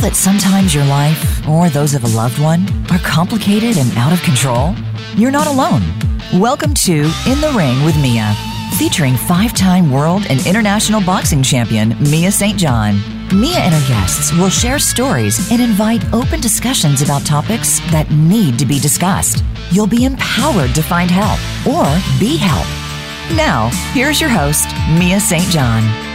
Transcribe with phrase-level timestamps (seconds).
[0.00, 4.22] that sometimes your life, or those of a loved one, are complicated and out of
[4.22, 4.74] control?
[5.14, 5.82] You're not alone.
[6.40, 6.92] Welcome to
[7.26, 8.34] In the Ring with Mia,
[8.78, 12.58] featuring five time world and international boxing champion Mia St.
[12.58, 12.94] John.
[13.28, 18.58] Mia and her guests will share stories and invite open discussions about topics that need
[18.58, 19.44] to be discussed.
[19.70, 21.84] You'll be empowered to find help or
[22.18, 22.70] be helped.
[23.36, 25.48] Now, here's your host, Mia St.
[25.50, 26.09] John.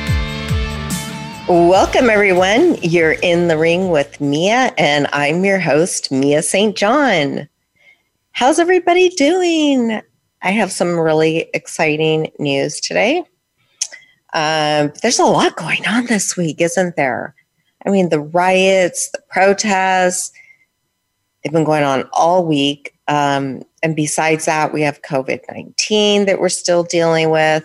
[1.48, 2.76] Welcome, everyone.
[2.82, 6.76] You're in the ring with Mia, and I'm your host, Mia St.
[6.76, 7.48] John.
[8.32, 10.02] How's everybody doing?
[10.42, 13.20] I have some really exciting news today.
[14.34, 17.36] Um, there's a lot going on this week, isn't there?
[17.86, 20.32] I mean, the riots, the protests,
[21.44, 22.98] they've been going on all week.
[23.08, 27.64] Um, and besides that, we have COVID 19 that we're still dealing with.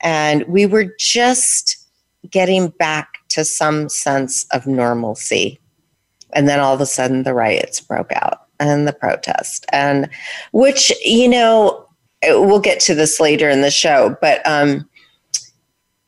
[0.00, 1.77] And we were just
[2.30, 5.58] getting back to some sense of normalcy.
[6.32, 10.10] And then all of a sudden, the riots broke out and the protest, and
[10.52, 11.88] which, you know,
[12.24, 14.88] we'll get to this later in the show, but um,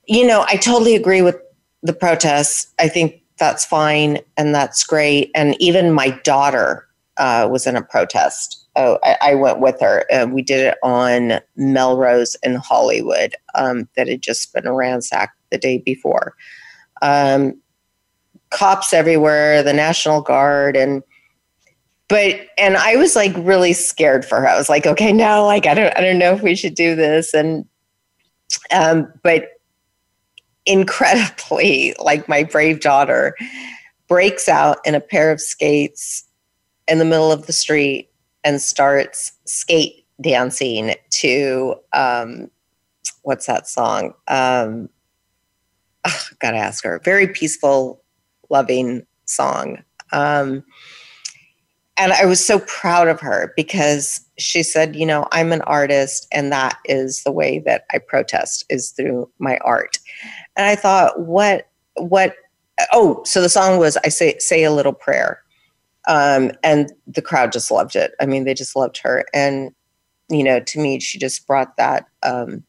[0.07, 1.37] you know, I totally agree with
[1.83, 2.73] the protests.
[2.81, 5.31] I think that's fine and that's great.
[5.35, 8.67] And even my daughter uh, was in a protest.
[8.77, 10.05] Oh, I, I went with her.
[10.11, 15.59] and we did it on Melrose in Hollywood um, that had just been ransacked the
[15.59, 16.35] day before.
[17.03, 17.61] Um,
[18.51, 21.03] cops everywhere, the National Guard, and
[22.09, 24.49] but and I was like really scared for her.
[24.49, 26.95] I was like, okay, no, like I don't, I don't know if we should do
[26.97, 27.33] this.
[27.33, 27.65] And
[28.73, 29.49] um, but
[30.67, 33.37] incredibly, like my brave daughter
[34.09, 36.25] breaks out in a pair of skates
[36.89, 38.11] in the middle of the street
[38.43, 42.51] and starts skate dancing to um,
[43.23, 44.15] what's that song?
[44.29, 44.89] Um,
[46.07, 47.01] oh, gotta ask her.
[47.05, 48.03] Very peaceful,
[48.49, 49.83] loving song.
[50.13, 50.65] Um,
[52.01, 56.27] and I was so proud of her because she said, you know, I'm an artist
[56.33, 59.99] and that is the way that I protest is through my art.
[60.57, 62.37] And I thought, what, what,
[62.93, 65.43] oh, so the song was I say, say a little prayer.
[66.09, 68.13] Um, and the crowd just loved it.
[68.19, 69.27] I mean, they just loved her.
[69.35, 69.75] And,
[70.31, 72.65] you know, to me, she just brought that, um,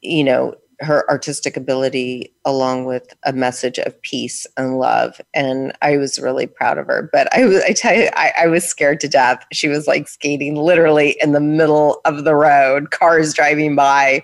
[0.00, 5.96] you know, her artistic ability along with a message of peace and love and i
[5.96, 7.08] was really proud of her.
[7.12, 9.44] But i was i tell you I, I, was scared to death.
[9.52, 14.22] She was like skating literally in the middle of the road cars driving by.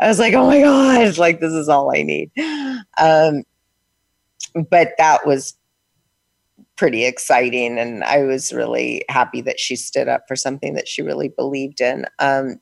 [0.00, 2.30] I was like oh my god like this is all i need.
[2.98, 3.44] Um,
[4.70, 5.54] but that was
[6.76, 11.02] pretty exciting and i was really happy that she stood up for something that she
[11.02, 12.06] really believed in.
[12.18, 12.60] Um,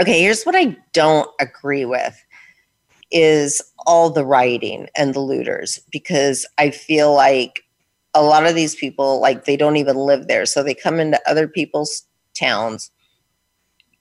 [0.00, 2.20] Okay, here's what I don't agree with
[3.12, 7.62] is all the rioting and the looters because I feel like
[8.12, 10.46] a lot of these people like they don't even live there.
[10.46, 12.90] So they come into other people's towns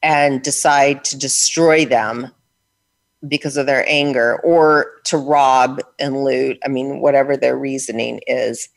[0.02, 2.32] and decide to destroy them
[3.28, 6.58] because of their anger or to rob and loot.
[6.66, 8.68] I mean whatever their reasoning is.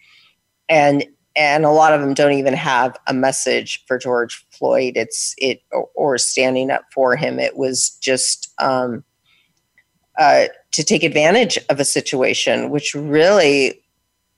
[0.68, 1.04] And
[1.36, 4.94] and a lot of them don't even have a message for George Floyd.
[4.97, 5.62] It's it
[5.94, 7.38] or, standing up for him.
[7.38, 9.04] It was just um,
[10.19, 13.82] uh, to take advantage of a situation, which really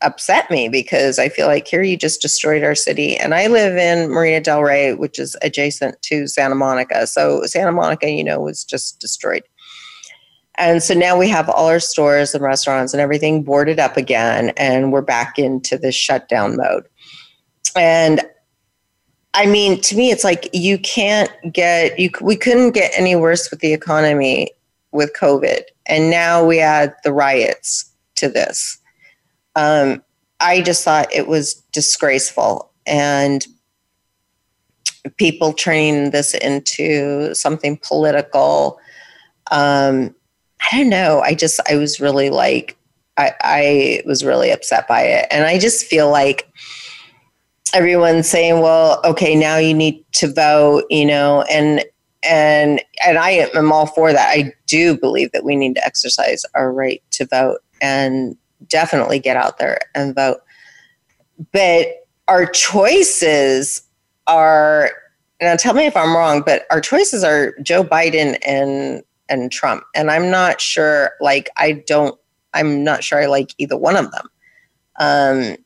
[0.01, 3.17] upset me because I feel like here you just destroyed our city.
[3.17, 7.07] And I live in Marina Del Rey, which is adjacent to Santa Monica.
[7.07, 9.43] So Santa Monica, you know, was just destroyed.
[10.59, 14.51] And so now we have all our stores and restaurants and everything boarded up again,
[14.57, 16.85] and we're back into this shutdown mode.
[17.77, 18.23] And
[19.35, 22.11] I mean, to me, it's like you can't get you.
[22.21, 24.51] We couldn't get any worse with the economy
[24.91, 28.79] with COVID, and now we add the riots to this.
[29.55, 30.03] Um,
[30.41, 33.47] I just thought it was disgraceful, and
[35.19, 38.81] people turning this into something political.
[39.53, 40.15] Um,
[40.61, 41.21] I don't know.
[41.21, 42.77] I just, I was really like,
[43.17, 45.27] I, I was really upset by it.
[45.31, 46.49] And I just feel like
[47.75, 51.85] everyone's saying, well, okay, now you need to vote, you know, and,
[52.23, 54.31] and, and I am all for that.
[54.31, 58.37] I do believe that we need to exercise our right to vote and
[58.69, 60.39] definitely get out there and vote.
[61.53, 61.89] But
[62.27, 63.83] our choices
[64.27, 64.91] are,
[65.41, 69.85] now tell me if I'm wrong, but our choices are Joe Biden and and Trump.
[69.95, 72.19] And I'm not sure, like, I don't,
[72.55, 74.29] I'm not sure I like either one of them.
[75.01, 75.57] Um,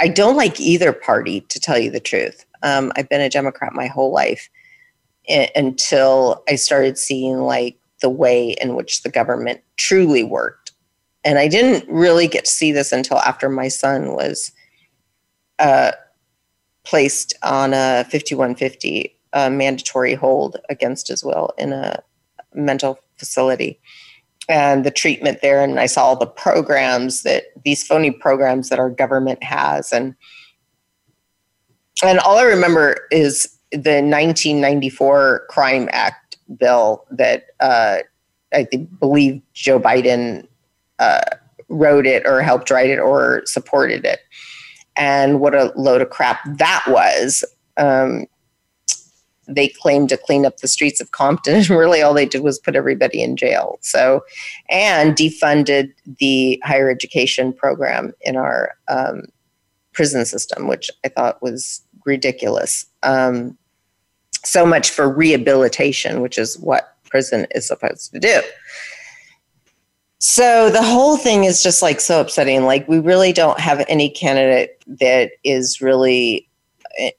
[0.00, 2.44] I don't like either party, to tell you the truth.
[2.62, 4.48] Um, I've been a Democrat my whole life
[5.30, 10.72] I- until I started seeing like the way in which the government truly worked
[11.24, 14.52] And I didn't really get to see this until after my son was
[15.58, 15.92] uh,
[16.84, 22.02] placed on a 5150 uh, mandatory hold against his will in a
[22.56, 23.78] mental facility
[24.48, 25.62] and the treatment there.
[25.62, 29.92] And i saw all the programs that these phony programs that our government has.
[29.92, 30.14] And
[32.04, 37.98] and all i remember is the 1994 crime act bill that uh,
[38.52, 38.66] i
[39.00, 40.46] believe joe biden
[40.98, 41.20] uh,
[41.68, 44.20] wrote it or helped write it or supported it.
[44.96, 47.44] And what a load of crap that was.
[47.76, 48.26] Um,
[49.48, 52.58] they claimed to clean up the streets of Compton, and really all they did was
[52.58, 53.78] put everybody in jail.
[53.80, 54.22] So,
[54.68, 59.22] and defunded the higher education program in our um,
[59.92, 62.86] prison system, which I thought was ridiculous.
[63.02, 63.56] Um,
[64.44, 68.40] so much for rehabilitation, which is what prison is supposed to do.
[70.18, 72.64] So the whole thing is just like so upsetting.
[72.64, 76.48] Like, we really don't have any candidate that is really,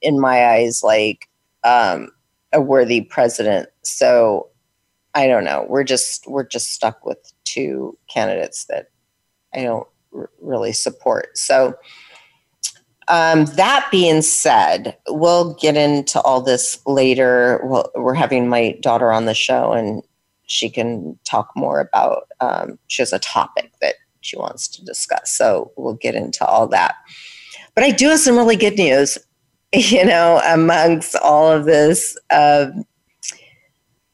[0.01, 1.30] in my eyes, like,
[1.63, 2.09] um,
[2.53, 3.69] a worthy president.
[3.83, 4.49] So
[5.13, 5.65] I don't know.
[5.67, 8.89] We're just we're just stuck with two candidates that
[9.53, 11.38] I don't r- really support.
[11.38, 11.75] So
[13.07, 17.61] um, that being said, we'll get into all this later.
[17.63, 20.03] Well, we're having my daughter on the show, and
[20.45, 22.27] she can talk more about.
[22.41, 26.67] Um, she has a topic that she wants to discuss, so we'll get into all
[26.67, 26.95] that.
[27.75, 29.17] But I do have some really good news.
[29.74, 32.68] you know, amongst all of this uh,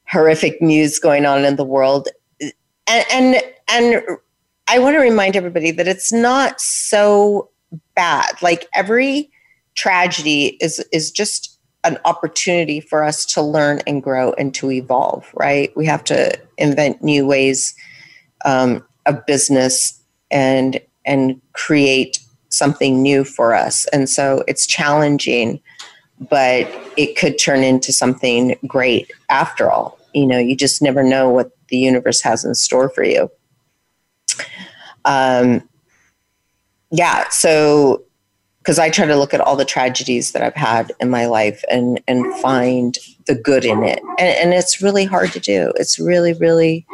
[0.08, 2.08] horrific news going on in the world.
[2.86, 4.02] And, and, and
[4.68, 7.50] I want to remind everybody that it's not so
[7.94, 8.30] bad.
[8.42, 9.30] Like every
[9.74, 15.30] tragedy is, is just an opportunity for us to learn and grow and to evolve,
[15.34, 15.74] right?
[15.76, 17.74] We have to invent new ways
[18.44, 22.18] um, of business and and create
[22.56, 23.86] something new for us.
[23.86, 25.60] And so it's challenging,
[26.18, 29.98] but it could turn into something great after all.
[30.12, 33.30] You know, you just never know what the universe has in store for you.
[35.04, 35.68] Um,
[36.90, 38.04] yeah, so
[38.58, 41.62] because I try to look at all the tragedies that I've had in my life
[41.70, 42.96] and and find
[43.26, 45.72] the good in it, and, and it's really hard to do.
[45.76, 46.86] It's really really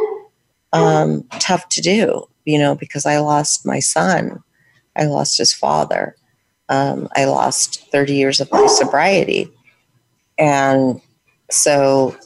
[0.73, 4.43] um, tough to do, you know, because I lost my son
[5.01, 6.15] I lost his father.
[6.69, 9.51] Um, I lost 30 years of my sobriety.
[10.39, 11.01] And
[11.51, 12.17] so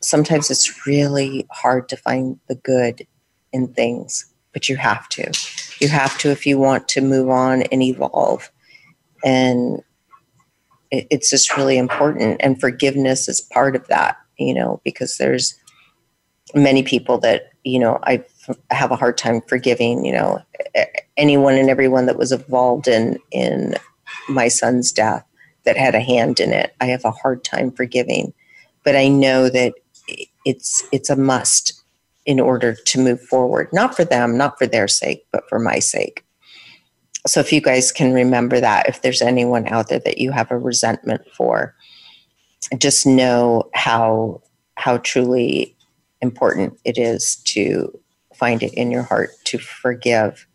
[0.00, 3.06] sometimes it's really hard to find the good
[3.52, 5.32] in things, but you have to.
[5.80, 8.50] You have to if you want to move on and evolve.
[9.24, 9.82] And
[10.90, 12.40] it, it's just really important.
[12.40, 15.58] And forgiveness is part of that, you know, because there's
[16.54, 18.22] many people that, you know, I
[18.70, 20.40] have a hard time forgiving, you know,
[21.16, 23.74] anyone and everyone that was involved in in
[24.28, 25.24] my son's death
[25.64, 26.74] that had a hand in it.
[26.80, 28.32] I have a hard time forgiving,
[28.84, 29.74] but I know that
[30.44, 31.82] it's it's a must
[32.24, 33.68] in order to move forward.
[33.72, 36.24] Not for them, not for their sake, but for my sake.
[37.26, 40.50] So if you guys can remember that, if there's anyone out there that you have
[40.50, 41.74] a resentment for,
[42.78, 44.42] just know how
[44.76, 45.76] how truly
[46.20, 47.98] important it is to
[48.36, 50.46] find it in your heart to forgive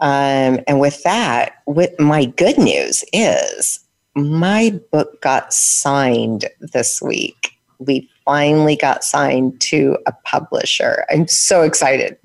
[0.00, 3.80] um, and with that, with my good news is
[4.14, 7.52] my book got signed this week.
[7.78, 11.04] We finally got signed to a publisher.
[11.10, 12.16] I'm so excited.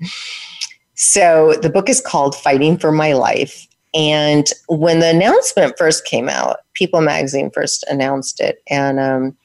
[0.94, 3.66] So the book is called Fighting for My Life.
[3.94, 9.36] And when the announcement first came out, People Magazine first announced it, and um,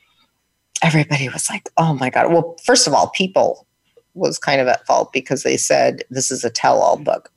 [0.83, 3.65] everybody was like, "Oh my god!" Well, first of all, People
[4.13, 7.31] was kind of at fault because they said this is a tell-all book.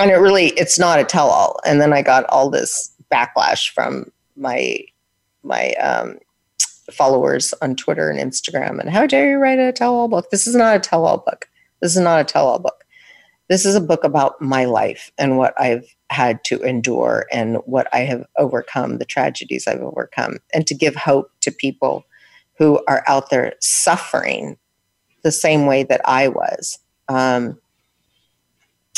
[0.00, 1.60] And it really it's not a tell-all.
[1.64, 4.78] And then i got all this backlash from my
[5.42, 6.18] my um,
[6.92, 10.30] followers on twitter and instagram and how dare you write a tell-all book?
[10.30, 11.48] This is not a tell-all book.
[11.80, 12.84] This is not a tell-all book.
[13.48, 17.88] This is a book about my life and what i've had to endure and what
[17.92, 22.04] i have overcome the tragedies i've overcome and to give hope to people
[22.58, 24.56] who are out there suffering
[25.26, 26.78] the same way that i was
[27.08, 27.58] um,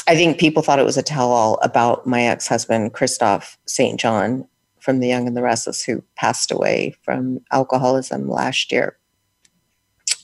[0.09, 4.01] I think people thought it was a tell all about my ex husband, Kristoff St.
[4.01, 4.49] John
[4.81, 8.97] from The Young and the Restless, who passed away from alcoholism last year.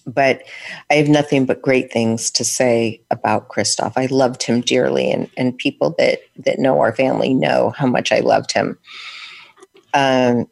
[0.06, 0.42] But
[0.90, 3.92] I have nothing but great things to say about Kristoff.
[3.96, 8.10] I loved him dearly, and, and people that, that know our family know how much
[8.10, 8.78] I loved him.
[9.92, 10.46] Um,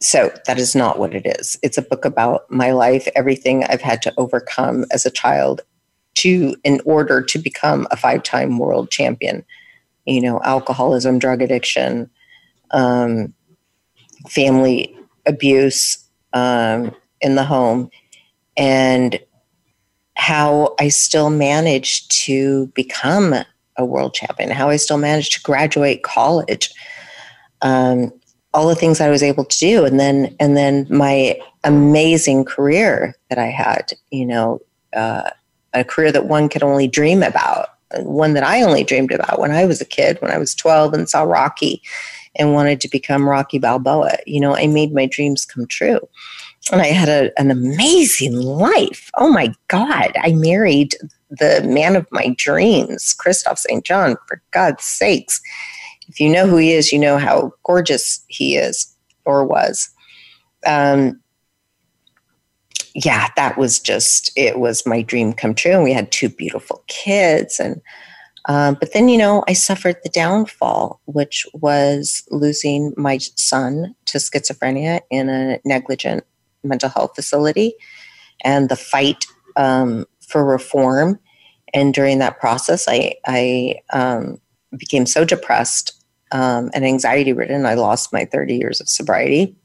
[0.00, 1.58] so that is not what it is.
[1.62, 5.60] It's a book about my life, everything I've had to overcome as a child
[6.14, 9.44] to in order to become a five-time world champion.
[10.06, 12.10] You know, alcoholism, drug addiction,
[12.70, 13.34] um,
[14.28, 16.02] family abuse
[16.32, 17.90] um, in the home,
[18.56, 19.20] and
[20.14, 23.34] how I still managed to become
[23.76, 26.72] a world champion, how I still managed to graduate college.
[27.62, 28.12] Um,
[28.52, 33.14] all the things I was able to do, and then and then my amazing career
[33.28, 34.60] that I had, you know,
[34.94, 35.30] uh,
[35.72, 39.50] a career that one could only dream about, one that I only dreamed about when
[39.50, 41.82] I was a kid, when I was 12 and saw Rocky
[42.36, 44.16] and wanted to become Rocky Balboa.
[44.26, 46.00] You know, I made my dreams come true.
[46.72, 49.10] And I had a, an amazing life.
[49.16, 50.12] Oh my God.
[50.16, 50.94] I married
[51.30, 53.84] the man of my dreams, Kristoff St.
[53.84, 55.40] John, for God's sakes.
[56.10, 58.92] If you know who he is, you know how gorgeous he is
[59.24, 59.88] or was.
[60.66, 61.20] Um,
[62.94, 65.72] yeah, that was just, it was my dream come true.
[65.72, 67.60] And we had two beautiful kids.
[67.60, 67.80] And,
[68.46, 74.18] um, but then, you know, I suffered the downfall, which was losing my son to
[74.18, 76.24] schizophrenia in a negligent
[76.64, 77.74] mental health facility
[78.42, 81.20] and the fight um, for reform.
[81.72, 84.38] And during that process, I, I um,
[84.76, 85.99] became so depressed
[86.32, 89.56] um, and anxiety ridden, I lost my 30 years of sobriety.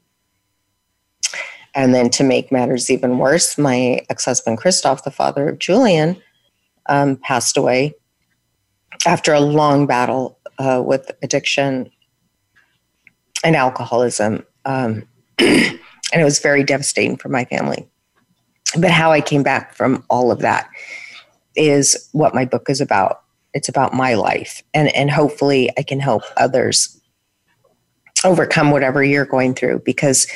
[1.74, 6.20] And then to make matters even worse, my ex husband, Kristoff, the father of Julian,
[6.88, 7.94] um, passed away
[9.06, 11.90] after a long battle uh, with addiction
[13.44, 14.44] and alcoholism.
[14.64, 15.06] Um,
[15.38, 15.78] and
[16.12, 17.86] it was very devastating for my family.
[18.78, 20.68] But how I came back from all of that
[21.54, 23.22] is what my book is about.
[23.56, 24.62] It's about my life.
[24.74, 27.00] And, and hopefully, I can help others
[28.22, 30.26] overcome whatever you're going through because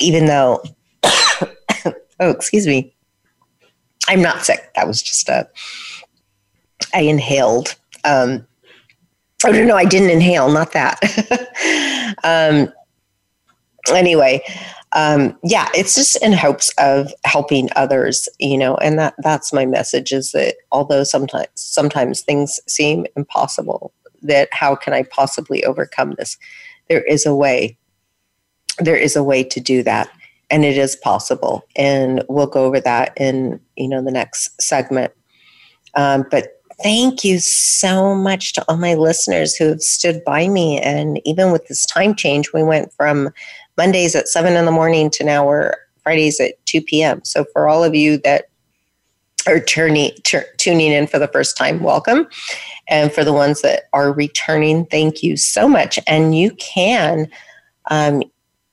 [0.00, 0.62] even though,
[1.04, 2.94] oh, excuse me,
[4.08, 4.70] I'm not sick.
[4.74, 5.46] That was just a,
[6.94, 7.74] I inhaled.
[8.04, 8.46] Um,
[9.44, 10.98] oh, no, no, I didn't inhale, not that.
[12.24, 12.72] um,
[13.94, 14.42] anyway,
[14.96, 19.66] um, yeah, it's just in hopes of helping others, you know, and that that's my
[19.66, 26.14] message is that although sometimes sometimes things seem impossible, that how can I possibly overcome
[26.16, 26.38] this?
[26.88, 27.76] There is a way
[28.78, 30.08] there is a way to do that
[30.50, 35.12] and it is possible and we'll go over that in you know the next segment
[35.94, 40.78] um, but thank you so much to all my listeners who have stood by me
[40.80, 43.30] and even with this time change we went from
[43.76, 47.68] mondays at 7 in the morning to now we're fridays at 2 p.m so for
[47.68, 48.46] all of you that
[49.46, 50.10] are turning,
[50.56, 52.26] tuning in for the first time welcome.
[52.88, 55.98] And for the ones that are returning thank you so much.
[56.06, 57.28] And you can
[57.90, 58.22] um,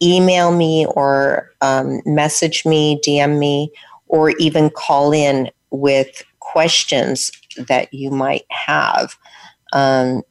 [0.01, 3.71] email me or um, message me, DM me,
[4.07, 9.15] or even call in with questions that you might have.
[9.71, 10.21] Um,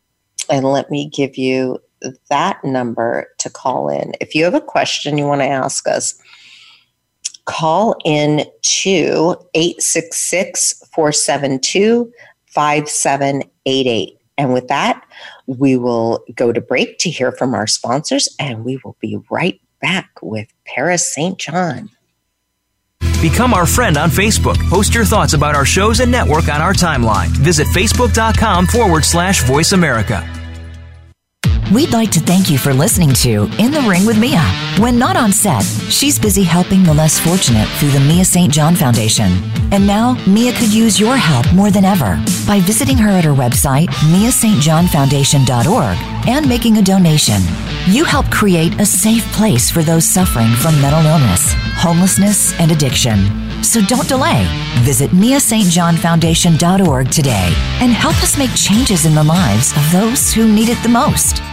[0.51, 1.79] and let me give you
[2.29, 4.13] that number to call in.
[4.21, 6.21] If you have a question you want to ask us,
[7.45, 12.13] call in to 866 472
[12.47, 14.19] 5788.
[14.39, 15.05] And with that,
[15.47, 19.61] we will go to break to hear from our sponsors, and we will be right
[19.81, 21.39] back with Paris St.
[21.39, 21.91] John.
[23.21, 24.59] Become our friend on Facebook.
[24.69, 27.29] Post your thoughts about our shows and network on our timeline.
[27.29, 30.42] Visit facebook.com forward slash voice America.
[31.73, 34.43] We'd like to thank you for listening to In the Ring with Mia.
[34.79, 38.53] When not on set, she's busy helping the less fortunate through the Mia St.
[38.53, 39.33] John Foundation.
[39.73, 43.33] And now, Mia could use your help more than ever by visiting her at her
[43.33, 47.41] website, miastjohnfoundation.org, and making a donation.
[47.87, 53.19] You help create a safe place for those suffering from mental illness, homelessness, and addiction.
[53.63, 54.47] So don't delay.
[54.81, 60.69] Visit miastjohnfoundation.org today and help us make changes in the lives of those who need
[60.69, 61.52] it the most.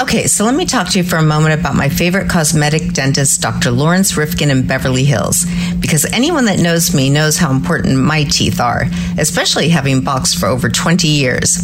[0.00, 3.40] Okay, so let me talk to you for a moment about my favorite cosmetic dentist,
[3.40, 3.70] Dr.
[3.70, 5.46] Lawrence Rifkin in Beverly Hills,
[5.80, 8.84] because anyone that knows me knows how important my teeth are,
[9.16, 11.56] especially having boxed for over 20 years.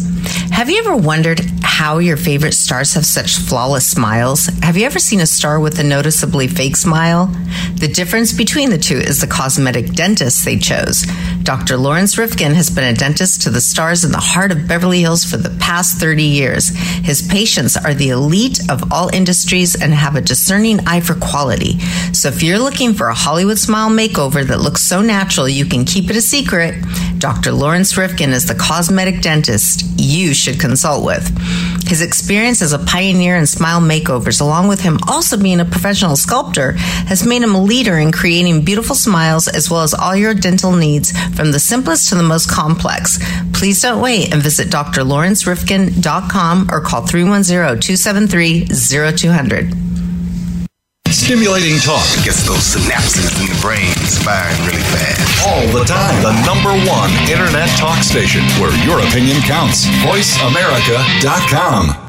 [0.51, 4.47] Have you ever wondered how your favorite stars have such flawless smiles?
[4.61, 7.27] Have you ever seen a star with a noticeably fake smile?
[7.75, 11.05] The difference between the two is the cosmetic dentist they chose.
[11.43, 11.77] Dr.
[11.77, 15.25] Lawrence Rifkin has been a dentist to the stars in the heart of Beverly Hills
[15.25, 16.69] for the past 30 years.
[17.03, 21.79] His patients are the elite of all industries and have a discerning eye for quality.
[22.13, 25.85] So if you're looking for a Hollywood smile makeover that looks so natural you can
[25.85, 26.83] keep it a secret,
[27.19, 27.51] Dr.
[27.51, 31.25] Lawrence Rifkin is the cosmetic dentist you should consult with.
[31.87, 36.15] His experience as a pioneer in smile makeovers, along with him also being a professional
[36.15, 40.33] sculptor, has made him a leader in creating beautiful smiles as well as all your
[40.33, 43.19] dental needs from the simplest to the most complex.
[43.53, 49.73] Please don't wait and visit drlawrencerifkin.com or call 310 273 0200.
[51.09, 55.47] Stimulating talk gets those synapses in the brain firing really fast.
[55.47, 56.21] All the time.
[56.23, 59.85] The number one internet talk station where your opinion counts.
[60.03, 62.07] VoiceAmerica.com.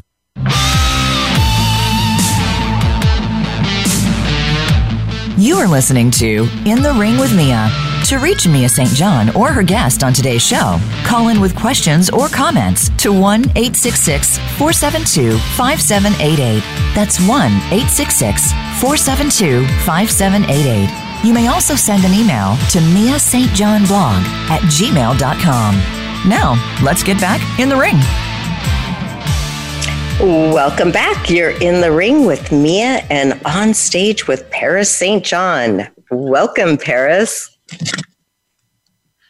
[5.37, 7.69] You are listening to In the Ring with Mia.
[8.05, 8.89] To reach Mia St.
[8.89, 13.41] John or her guest on today's show, call in with questions or comments to 1
[13.55, 16.61] 866 472 5788.
[16.93, 17.29] That's 1
[17.73, 21.25] 866 472 5788.
[21.27, 23.49] You may also send an email to Mia St.
[23.53, 24.21] John blog
[24.51, 26.29] at gmail.com.
[26.29, 27.97] Now, let's get back in the ring.
[30.53, 31.31] Welcome back.
[31.31, 35.25] You're in the ring with Mia and on stage with Paris St.
[35.25, 35.87] John.
[36.11, 37.54] Welcome, Paris.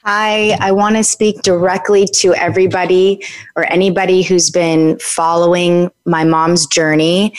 [0.04, 3.24] Hi, I want to speak directly to everybody
[3.56, 7.36] or anybody who's been following my mom's journey,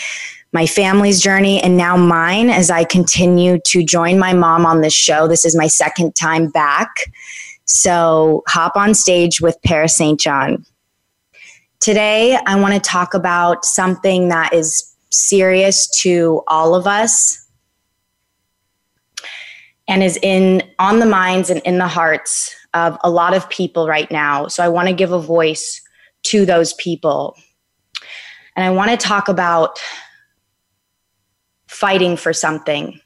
[0.52, 4.92] my family's journey, and now mine as I continue to join my mom on this
[4.92, 5.28] show.
[5.28, 6.88] This is my second time back.
[7.66, 10.18] So hop on stage with Paris St.
[10.18, 10.66] John.
[11.78, 17.45] Today, I want to talk about something that is serious to all of us
[19.88, 23.88] and is in on the minds and in the hearts of a lot of people
[23.88, 24.48] right now.
[24.48, 25.80] So I want to give a voice
[26.24, 27.36] to those people.
[28.56, 29.78] And I want to talk about
[31.68, 33.00] fighting for something.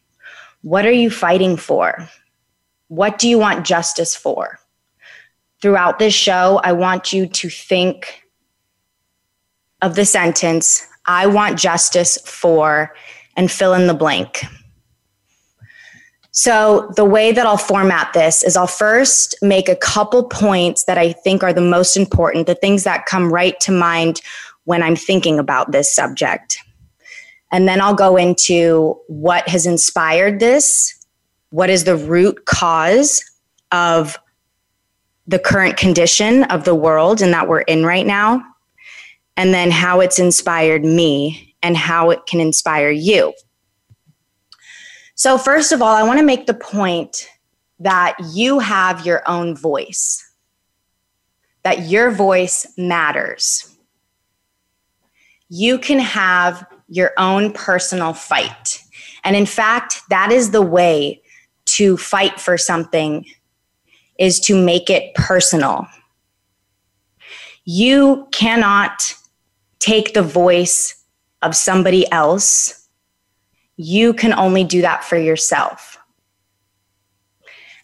[0.63, 2.09] What are you fighting for?
[2.89, 4.59] What do you want justice for?
[5.61, 8.25] Throughout this show, I want you to think
[9.83, 12.95] of the sentence, I want justice for,
[13.37, 14.45] and fill in the blank.
[16.33, 20.97] So, the way that I'll format this is I'll first make a couple points that
[20.97, 24.21] I think are the most important, the things that come right to mind
[24.65, 26.59] when I'm thinking about this subject.
[27.51, 30.95] And then I'll go into what has inspired this,
[31.51, 33.25] what is the root cause
[33.73, 34.17] of
[35.27, 38.43] the current condition of the world and that we're in right now,
[39.37, 43.33] and then how it's inspired me and how it can inspire you.
[45.21, 47.29] So, first of all, I want to make the point
[47.79, 50.27] that you have your own voice,
[51.63, 53.77] that your voice matters.
[55.51, 58.83] You can have your own personal fight.
[59.23, 61.21] And in fact, that is the way
[61.67, 63.27] to fight for something
[64.19, 65.87] is to make it personal.
[67.67, 69.15] You cannot
[69.81, 71.05] take the voice
[71.43, 72.80] of somebody else
[73.83, 75.99] you can only do that for yourself.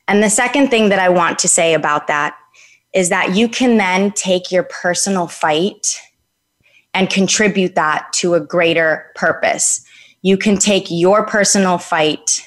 [0.07, 2.37] And the second thing that I want to say about that
[2.93, 5.99] is that you can then take your personal fight
[6.93, 9.85] and contribute that to a greater purpose.
[10.21, 12.43] You can take your personal fight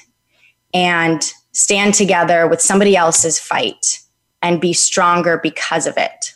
[0.72, 3.98] and stand together with somebody else's fight
[4.42, 6.34] and be stronger because of it.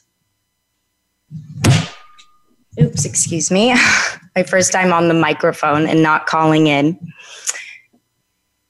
[2.80, 3.74] Oops, excuse me.
[4.36, 6.98] My first time on the microphone and not calling in.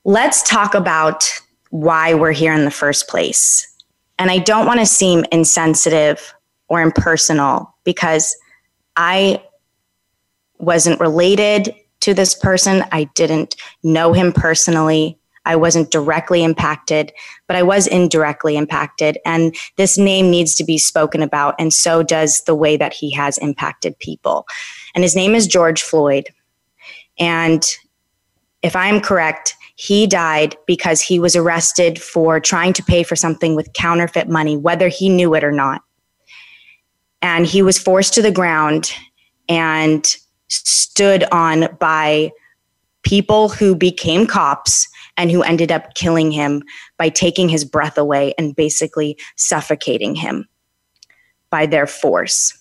[0.05, 1.33] Let's talk about
[1.71, 3.67] why we're here in the first place.
[4.19, 6.35] And I don't want to seem insensitive
[6.69, 8.37] or impersonal because
[8.97, 9.43] I
[10.59, 12.85] wasn't related to this person.
[12.93, 15.19] I didn't know him personally.
[15.45, 17.13] I wasn't directly impacted,
[17.47, 19.19] but I was indirectly impacted.
[19.25, 23.11] And this name needs to be spoken about, and so does the way that he
[23.13, 24.47] has impacted people.
[24.95, 26.29] And his name is George Floyd.
[27.19, 27.65] And
[28.63, 33.55] if I'm correct, he died because he was arrested for trying to pay for something
[33.55, 35.83] with counterfeit money, whether he knew it or not.
[37.21, 38.93] And he was forced to the ground
[39.49, 40.17] and
[40.49, 42.31] stood on by
[43.03, 46.63] people who became cops and who ended up killing him
[46.99, 50.49] by taking his breath away and basically suffocating him
[51.51, 52.59] by their force.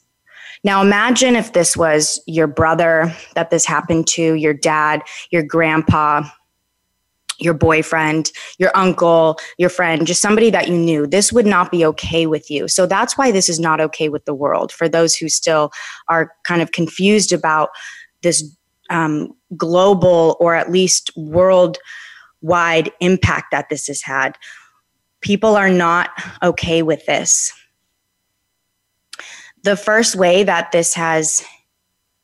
[0.63, 6.23] Now, imagine if this was your brother that this happened to, your dad, your grandpa,
[7.39, 11.05] your boyfriend, your uncle, your friend, just somebody that you knew.
[11.05, 12.67] This would not be okay with you.
[12.67, 14.71] So that's why this is not okay with the world.
[14.71, 15.71] For those who still
[16.07, 17.69] are kind of confused about
[18.21, 18.43] this
[18.89, 21.11] um, global or at least
[22.43, 24.37] worldwide impact that this has had,
[25.21, 26.09] people are not
[26.43, 27.53] okay with this.
[29.63, 31.43] The first way that this has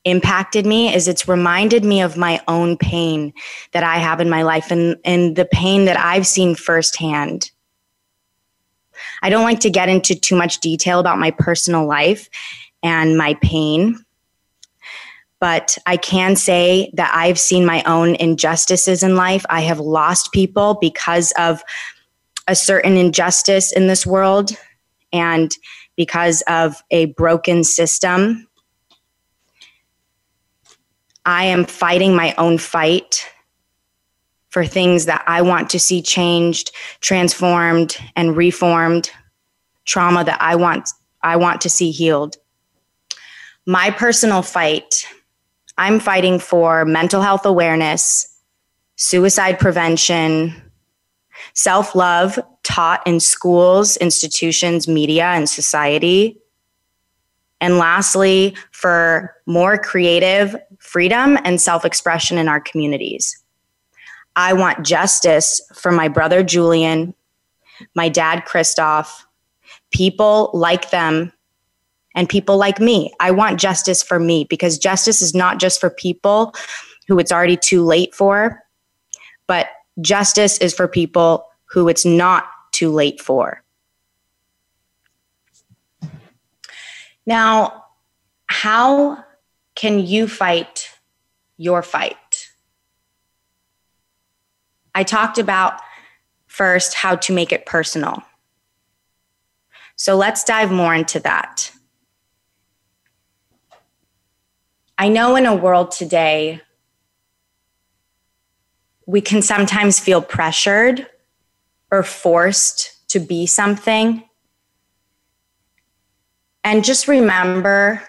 [0.03, 3.33] impacted me is it's reminded me of my own pain
[3.71, 7.51] that I have in my life and, and the pain that I've seen firsthand.
[9.21, 12.29] I don't like to get into too much detail about my personal life
[12.83, 14.03] and my pain,
[15.39, 19.45] but I can say that I've seen my own injustices in life.
[19.49, 21.63] I have lost people because of
[22.47, 24.51] a certain injustice in this world
[25.13, 25.51] and
[25.95, 28.47] because of a broken system
[31.29, 33.23] I am fighting my own fight
[34.49, 36.71] for things that I want to see changed,
[37.01, 39.11] transformed, and reformed,
[39.85, 40.89] trauma that I want
[41.21, 42.37] I want to see healed.
[43.67, 45.05] My personal fight,
[45.79, 48.37] I'm fighting for mental health awareness,
[48.97, 50.53] suicide prevention,
[51.53, 56.37] self-love taught in schools, institutions, media, and society.
[57.61, 63.41] And lastly, for more creative freedom and self expression in our communities.
[64.35, 67.15] I want justice for my brother Julian,
[67.95, 69.23] my dad Kristoff,
[69.91, 71.31] people like them,
[72.15, 73.13] and people like me.
[73.19, 76.53] I want justice for me because justice is not just for people
[77.07, 78.63] who it's already too late for,
[79.47, 79.67] but
[80.01, 83.63] justice is for people who it's not too late for.
[87.25, 87.85] Now,
[88.47, 89.23] how
[89.75, 90.89] can you fight
[91.57, 92.49] your fight?
[94.95, 95.79] I talked about
[96.47, 98.23] first how to make it personal.
[99.95, 101.71] So let's dive more into that.
[105.01, 106.59] I know in a world today,
[109.05, 111.07] we can sometimes feel pressured
[111.89, 114.25] or forced to be something.
[116.65, 118.03] And just remember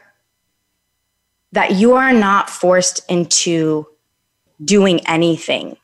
[1.53, 3.87] that you are not forced into
[4.63, 5.77] doing anything.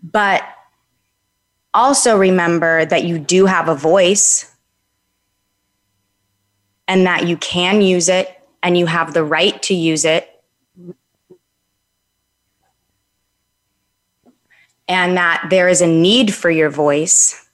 [0.00, 0.44] But
[1.74, 4.55] also remember that you do have a voice
[6.88, 8.28] and that you can use it
[8.62, 10.30] and you have the right to use it.
[14.88, 17.46] And that there is a need for your voice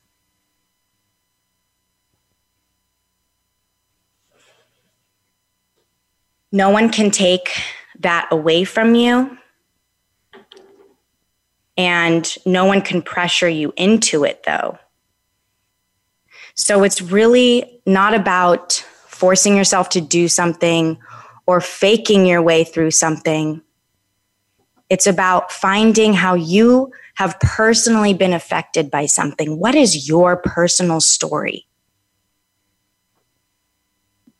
[6.52, 7.48] No one can take
[8.00, 9.38] that away from you.
[11.78, 14.78] And no one can pressure you into it, though.
[16.54, 18.86] So it's really not about
[19.22, 20.98] forcing yourself to do something
[21.46, 23.62] or faking your way through something.
[24.90, 29.60] It's about finding how you have personally been affected by something.
[29.60, 31.68] What is your personal story?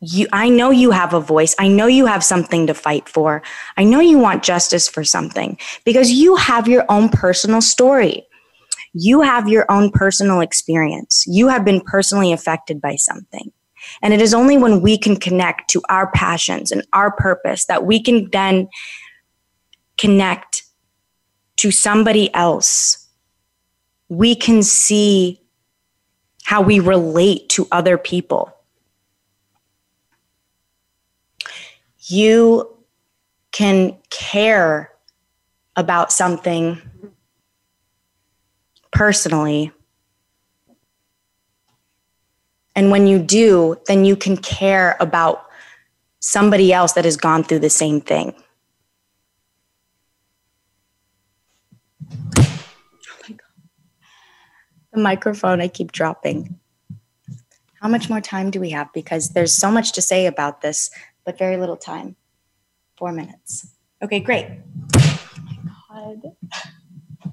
[0.00, 1.54] you I know you have a voice.
[1.60, 3.40] I know you have something to fight for.
[3.76, 8.26] I know you want justice for something because you have your own personal story.
[8.94, 11.24] You have your own personal experience.
[11.28, 13.52] You have been personally affected by something.
[14.02, 17.84] And it is only when we can connect to our passions and our purpose that
[17.84, 18.68] we can then
[19.98, 20.64] connect
[21.56, 23.08] to somebody else.
[24.08, 25.40] We can see
[26.44, 28.52] how we relate to other people
[32.12, 32.68] you
[33.52, 34.90] can care
[35.76, 36.80] about something
[38.90, 39.72] personally.
[42.74, 45.46] And when you do, then you can care about
[46.20, 48.34] somebody else that has gone through the same thing.
[52.38, 53.36] Oh
[54.94, 56.58] the microphone I keep dropping.
[57.80, 58.92] How much more time do we have?
[58.92, 60.90] Because there's so much to say about this
[61.24, 62.16] but very little time.
[62.96, 63.66] Four minutes.
[64.02, 64.46] Okay, great.
[64.96, 65.58] Oh my
[65.88, 66.22] God.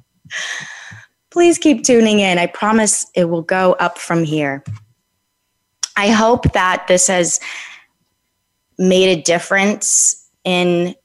[1.32, 2.38] Please keep tuning in.
[2.38, 4.64] I promise it will go up from here.
[5.96, 7.40] I hope that this has
[8.78, 10.96] made a difference in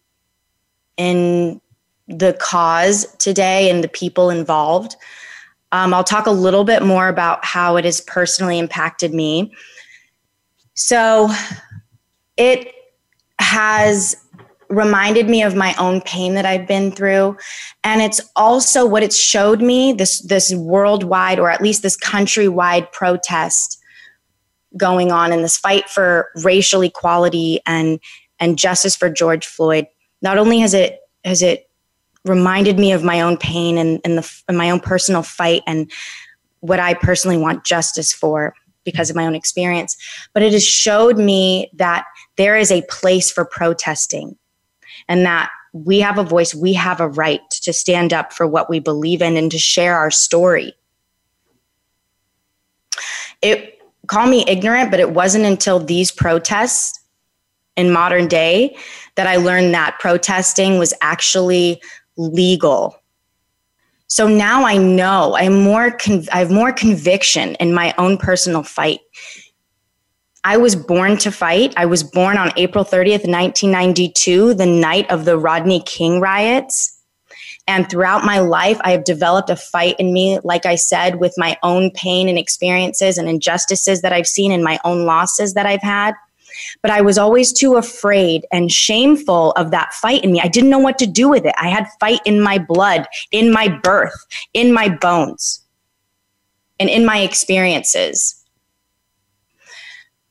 [0.96, 1.60] in
[2.06, 4.96] the cause today and the people involved.
[5.72, 9.52] Um, I'll talk a little bit more about how it has personally impacted me.
[10.74, 11.30] So,
[12.36, 12.72] it
[13.40, 14.16] has
[14.68, 17.36] reminded me of my own pain that I've been through
[17.84, 22.90] and it's also what it's showed me this this worldwide or at least this countrywide
[22.90, 23.78] protest
[24.76, 28.00] going on in this fight for racial equality and
[28.40, 29.86] and justice for George Floyd
[30.22, 31.68] not only has it has it
[32.24, 35.90] reminded me of my own pain and, and the and my own personal fight and
[36.60, 39.96] what I personally want justice for because of my own experience
[40.32, 42.04] but it has showed me that
[42.36, 44.36] there is a place for protesting
[45.08, 48.70] and that we have a voice, we have a right to stand up for what
[48.70, 50.72] we believe in and to share our story.
[53.42, 53.73] It
[54.06, 57.00] call me ignorant, but it wasn't until these protests
[57.76, 58.76] in modern day
[59.16, 61.82] that I learned that protesting was actually
[62.16, 62.96] legal.
[64.06, 65.96] So now I know I'm more
[66.32, 69.00] I have more conviction in my own personal fight
[70.44, 71.72] I was born to fight.
[71.76, 76.93] I was born on April 30th, 1992, the night of the Rodney King riots.
[77.66, 81.34] And throughout my life, I have developed a fight in me, like I said, with
[81.36, 85.64] my own pain and experiences and injustices that I've seen and my own losses that
[85.64, 86.14] I've had.
[86.82, 90.40] But I was always too afraid and shameful of that fight in me.
[90.40, 91.54] I didn't know what to do with it.
[91.58, 94.14] I had fight in my blood, in my birth,
[94.52, 95.64] in my bones,
[96.78, 98.44] and in my experiences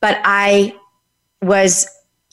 [0.03, 0.75] but I
[1.41, 1.87] was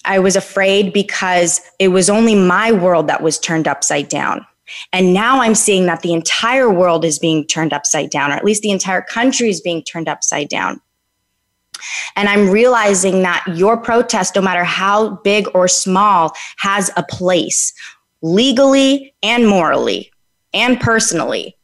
[0.04, 4.44] I was afraid because it was only my world that was turned upside down.
[4.92, 8.44] And now I'm seeing that the entire world is being turned upside down, or at
[8.44, 10.80] least the entire country is being turned upside down.
[12.16, 17.72] And I'm realizing that your protest, no matter how big or small, has a place
[18.22, 20.12] legally and morally
[20.52, 21.56] and personally.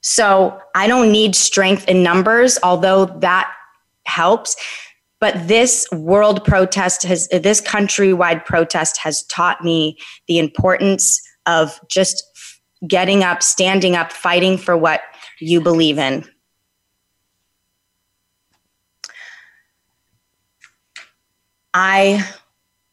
[0.00, 3.52] So I don't need strength in numbers, although that
[4.04, 4.56] helps.
[5.20, 12.22] But this world protest has, this countrywide protest has taught me the importance of just
[12.86, 15.00] getting up, standing up, fighting for what
[15.40, 16.24] you believe in.
[21.74, 22.24] I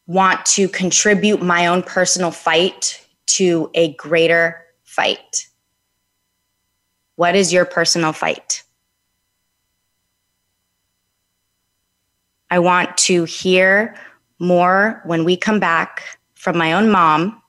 [0.06, 5.48] want to contribute my own personal fight to a greater fight.
[7.16, 8.62] What is your personal fight?
[12.50, 13.96] I want to hear
[14.38, 17.42] more when we come back from my own mom.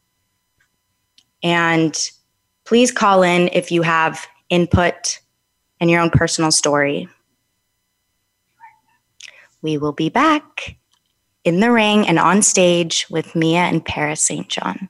[1.44, 1.98] And
[2.66, 5.20] please call in if you have input
[5.80, 7.08] and your own personal story.
[9.62, 10.78] We will be back
[11.44, 14.48] in the ring and on stage with Mia and Paris St.
[14.50, 14.90] John.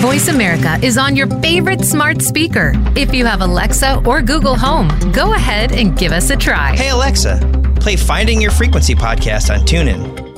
[0.00, 2.72] Voice America is on your favorite smart speaker.
[2.96, 6.74] If you have Alexa or Google Home, go ahead and give us a try.
[6.74, 7.38] Hey, Alexa,
[7.80, 10.30] play Finding Your Frequency podcast on TuneIn.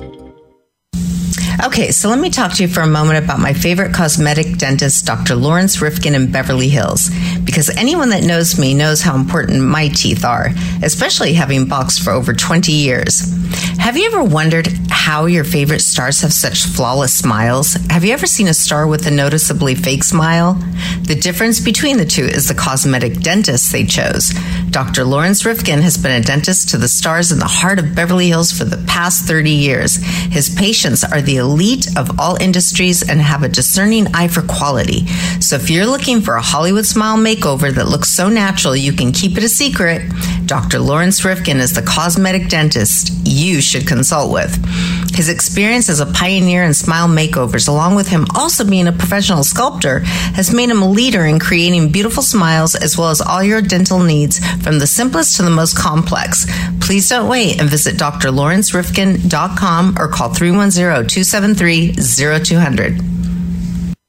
[1.65, 5.07] Okay, so let me talk to you for a moment about my favorite cosmetic dentist,
[5.07, 5.37] Dr.
[5.37, 7.09] Lawrence Rifkin in Beverly Hills,
[7.45, 10.49] because anyone that knows me knows how important my teeth are,
[10.83, 13.33] especially having boxed for over 20 years.
[13.79, 17.75] Have you ever wondered how your favorite stars have such flawless smiles?
[17.91, 20.55] Have you ever seen a star with a noticeably fake smile?
[21.03, 24.33] The difference between the two is the cosmetic dentist they chose.
[24.71, 25.05] Dr.
[25.05, 28.53] Lawrence Rifkin has been a dentist to the stars in the heart of Beverly Hills
[28.53, 29.97] for the past 30 years.
[29.97, 35.07] His patients are the elite of all industries and have a discerning eye for quality.
[35.41, 39.13] So if you're looking for a Hollywood smile makeover that looks so natural you can
[39.13, 40.03] keep it a secret,
[40.47, 40.79] Dr.
[40.79, 43.13] Lawrence Rifkin is the cosmetic dentist
[43.43, 44.57] you should consult with.
[45.15, 49.45] His experience as a pioneer in smile makeovers, along with him also being a professional
[49.45, 50.01] sculptor,
[50.35, 54.03] has made him a leader in creating beautiful smiles as well as all your dental
[54.03, 56.47] needs, from the simplest to the most complex.
[56.81, 63.22] Please don't wait and visit drlawrencerifkin.com or call 310 273 0200.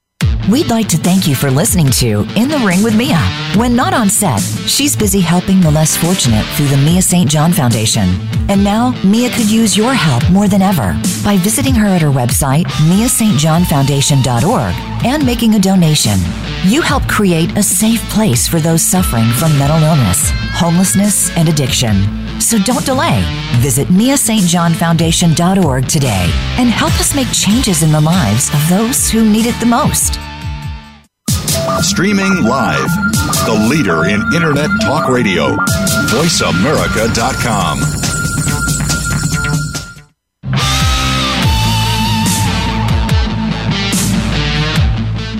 [0.51, 3.21] We'd like to thank you for listening to In the Ring with Mia.
[3.55, 7.31] When not on set, she's busy helping the less fortunate through the Mia St.
[7.31, 8.09] John Foundation.
[8.49, 12.09] And now, Mia could use your help more than ever by visiting her at her
[12.09, 14.75] website, miastjohnfoundation.org,
[15.07, 16.19] and making a donation.
[16.65, 21.95] You help create a safe place for those suffering from mental illness, homelessness, and addiction.
[22.41, 23.23] So don't delay.
[23.59, 29.47] Visit miastjohnfoundation.org today and help us make changes in the lives of those who need
[29.47, 30.19] it the most.
[31.83, 32.90] Streaming live.
[33.47, 35.57] The leader in Internet talk radio.
[36.11, 37.81] VoiceAmerica.com.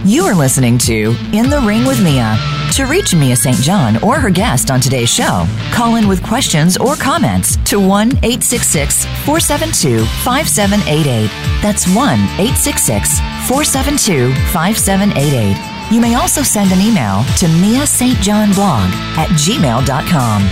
[0.07, 2.39] You are listening to In the Ring with Mia.
[2.73, 3.59] To reach Mia St.
[3.59, 8.09] John or her guest on today's show, call in with questions or comments to 1
[8.23, 11.31] 866 472 5788.
[11.61, 11.97] That's 1
[12.39, 18.19] 866 472 5788 you may also send an email to Mia St.
[18.21, 20.43] John blog at gmail.com.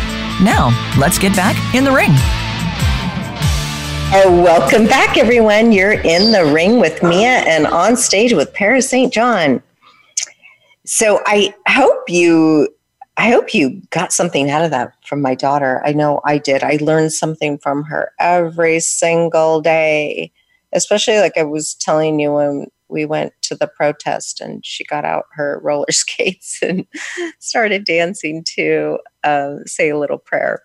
[0.45, 2.11] Now, let's get back in the ring.
[4.11, 5.71] Oh, welcome back, everyone.
[5.71, 9.13] You're in the ring with Mia and on stage with Paris St.
[9.13, 9.63] John.
[10.87, 12.69] So I hope you
[13.19, 15.83] I hope you got something out of that from my daughter.
[15.85, 16.63] I know I did.
[16.63, 20.33] I learned something from her every single day.
[20.73, 25.05] Especially like I was telling you when we went to the protest and she got
[25.05, 26.87] out her roller skates and
[27.39, 30.63] started dancing to uh, say a little prayer.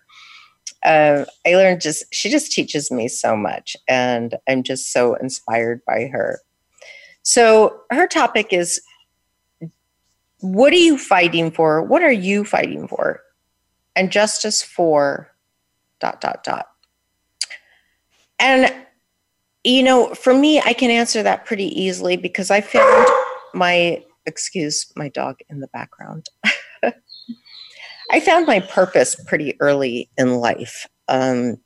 [0.82, 5.80] Uh, I learned just, she just teaches me so much and I'm just so inspired
[5.86, 6.40] by her.
[7.22, 8.82] So her topic is
[10.40, 11.82] what are you fighting for?
[11.82, 13.22] What are you fighting for?
[13.96, 15.30] And justice for
[16.00, 16.66] dot, dot, dot.
[18.38, 18.74] And
[19.64, 23.08] you know, for me, I can answer that pretty easily because I found
[23.54, 26.26] my, excuse my dog in the background.
[28.10, 30.86] I found my purpose pretty early in life.
[31.08, 31.56] Um,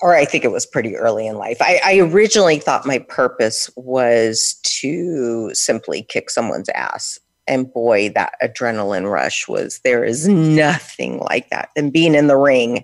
[0.00, 1.58] or I think it was pretty early in life.
[1.60, 7.18] I, I, originally thought my purpose was to simply kick someone's ass.
[7.46, 12.36] And boy, that adrenaline rush was there is nothing like that than being in the
[12.36, 12.82] ring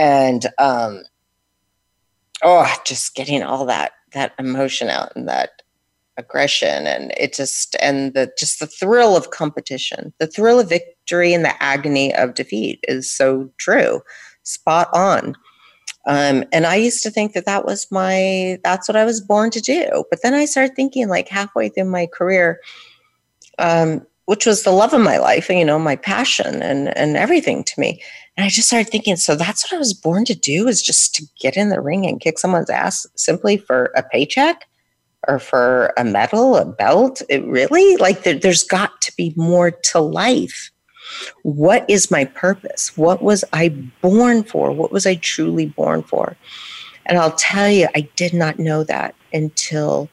[0.00, 1.02] and um,
[2.42, 5.62] oh, just getting all that that emotion out and that
[6.16, 6.86] aggression.
[6.86, 11.44] And it just and the just the thrill of competition the thrill of victory and
[11.44, 14.02] the agony of defeat is so true.
[14.42, 15.34] Spot on.
[16.06, 19.50] Um, and i used to think that that was my that's what i was born
[19.50, 20.04] to do.
[20.08, 22.60] But then i started thinking like halfway through my career
[23.58, 27.64] um, which was the love of my life you know my passion and and everything
[27.64, 28.00] to me
[28.36, 31.14] and I just started thinking, so that's what I was born to do is just
[31.16, 34.66] to get in the ring and kick someone's ass simply for a paycheck
[35.28, 37.22] or for a medal, a belt.
[37.28, 40.70] It really like there, there's got to be more to life.
[41.42, 42.96] What is my purpose?
[42.96, 43.68] What was I
[44.00, 44.72] born for?
[44.72, 46.36] What was I truly born for?
[47.06, 50.08] And I'll tell you, I did not know that until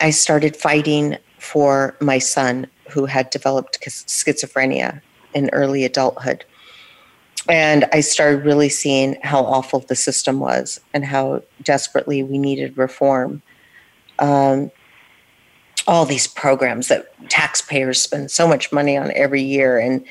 [0.00, 5.00] I started fighting for my son who had developed schizophrenia
[5.34, 6.44] in early adulthood
[7.48, 12.78] and I started really seeing how awful the system was and how desperately we needed
[12.78, 13.42] reform.
[14.18, 14.70] Um,
[15.86, 20.04] all these programs that taxpayers spend so much money on every year, and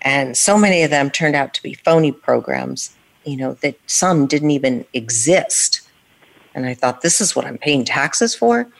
[0.00, 2.96] and so many of them turned out to be phony programs.
[3.24, 5.82] You know that some didn't even exist,
[6.54, 8.70] and I thought this is what I'm paying taxes for.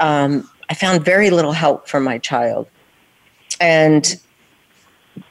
[0.00, 2.66] Um, I found very little help for my child,
[3.60, 4.20] and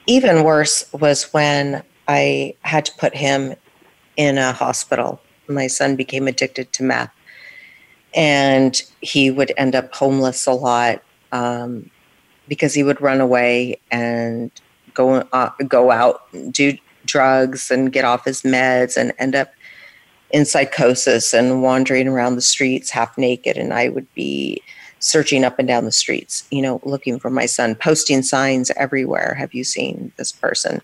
[0.07, 3.55] even worse was when I had to put him
[4.17, 5.21] in a hospital.
[5.47, 7.11] My son became addicted to meth,
[8.13, 11.89] and he would end up homeless a lot um,
[12.47, 14.51] because he would run away and
[14.93, 19.51] go uh, go out, do drugs, and get off his meds, and end up
[20.31, 23.57] in psychosis and wandering around the streets half naked.
[23.57, 24.61] And I would be
[25.03, 29.35] searching up and down the streets, you know, looking for my son, posting signs everywhere.
[29.37, 30.81] Have you seen this person?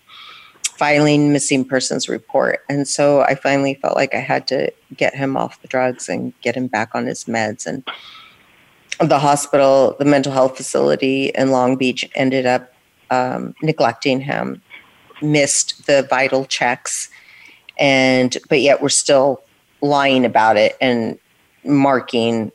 [0.76, 2.60] Filing missing persons report.
[2.68, 6.34] And so I finally felt like I had to get him off the drugs and
[6.42, 7.66] get him back on his meds.
[7.66, 7.82] And
[9.08, 12.74] the hospital, the mental health facility in Long Beach ended up
[13.10, 14.60] um, neglecting him,
[15.22, 17.08] missed the vital checks,
[17.78, 19.42] and but yet we're still
[19.80, 21.18] lying about it and
[21.64, 22.52] marking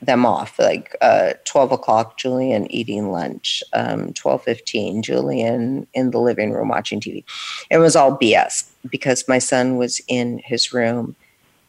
[0.00, 6.52] them off like uh, 12 o'clock julian eating lunch um, 12.15 julian in the living
[6.52, 7.24] room watching tv
[7.70, 11.16] it was all bs because my son was in his room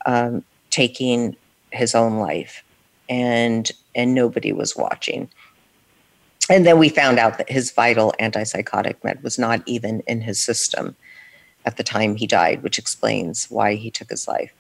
[0.06, 1.36] um, taking
[1.72, 2.64] his own life
[3.10, 5.30] and and nobody was watching.
[6.50, 10.40] And then we found out that his vital antipsychotic med was not even in his
[10.40, 10.96] system
[11.66, 14.54] at the time he died which explains why he took his life.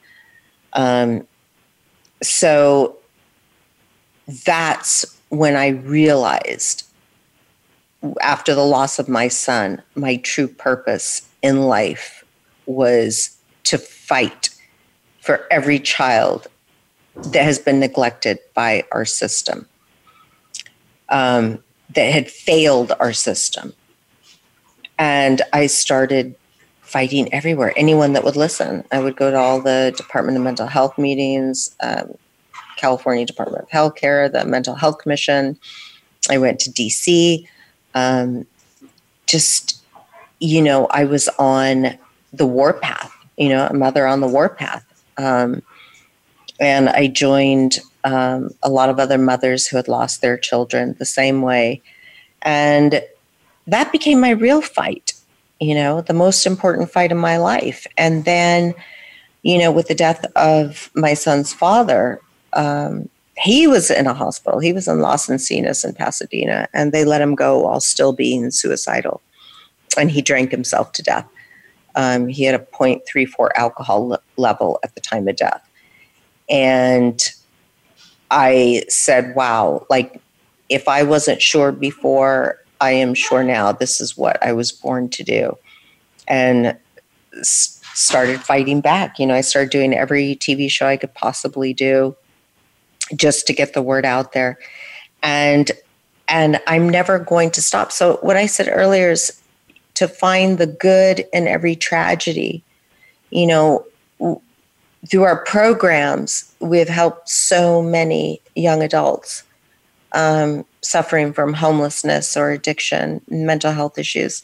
[0.73, 1.27] Um,
[2.21, 2.98] so
[4.45, 6.85] that's when I realized
[8.21, 12.23] after the loss of my son, my true purpose in life
[12.65, 14.49] was to fight
[15.21, 16.47] for every child
[17.15, 19.67] that has been neglected by our system,
[21.09, 21.61] um,
[21.93, 23.73] that had failed our system.
[24.97, 26.35] And I started
[26.81, 27.73] fighting everywhere.
[27.75, 31.75] Anyone that would listen, I would go to all the Department of Mental Health meetings,
[31.81, 32.15] um,
[32.79, 35.57] California Department of Healthcare, the Mental Health Commission.
[36.29, 37.47] I went to DC.
[37.93, 38.45] Um,
[39.27, 39.81] just,
[40.39, 41.97] you know, I was on
[42.33, 44.85] the warpath, you know, a mother on the warpath.
[45.17, 45.61] Um,
[46.59, 51.05] and I joined um, a lot of other mothers who had lost their children the
[51.05, 51.81] same way.
[52.41, 53.01] And
[53.67, 55.13] that became my real fight,
[55.59, 57.85] you know, the most important fight in my life.
[57.97, 58.73] And then,
[59.43, 62.21] you know, with the death of my son's father,
[62.53, 64.59] um, he was in a hospital.
[64.59, 68.51] He was in Las Encinas in Pasadena, and they let him go while still being
[68.51, 69.21] suicidal.
[69.97, 71.27] And he drank himself to death.
[71.95, 75.67] Um, he had a 0.34 alcohol le- level at the time of death.
[76.49, 77.21] And
[78.29, 80.21] I said, wow, like
[80.67, 85.09] if I wasn't sure before, I am sure now this is what I was born
[85.09, 85.57] to do.
[86.27, 86.77] And
[87.39, 89.17] s- started fighting back.
[89.17, 92.15] You know, I started doing every TV show I could possibly do
[93.15, 94.57] just to get the word out there.
[95.23, 95.71] And
[96.27, 97.91] and I'm never going to stop.
[97.91, 99.41] So what I said earlier is
[99.95, 102.63] to find the good in every tragedy.
[103.31, 103.85] You know,
[105.07, 109.43] through our programs, we've helped so many young adults
[110.13, 114.43] um, suffering from homelessness or addiction, mental health issues,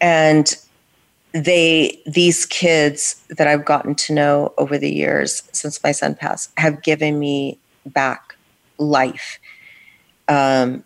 [0.00, 0.56] and
[1.32, 6.50] they these kids that I've gotten to know over the years since my son passed
[6.56, 8.36] have given me back
[8.78, 9.38] life.
[10.28, 10.84] Um,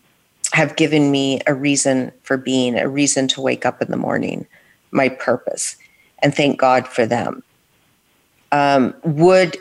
[0.52, 4.46] have given me a reason for being, a reason to wake up in the morning,
[4.92, 5.76] my purpose,
[6.22, 7.42] and thank God for them.
[8.52, 9.56] Um, would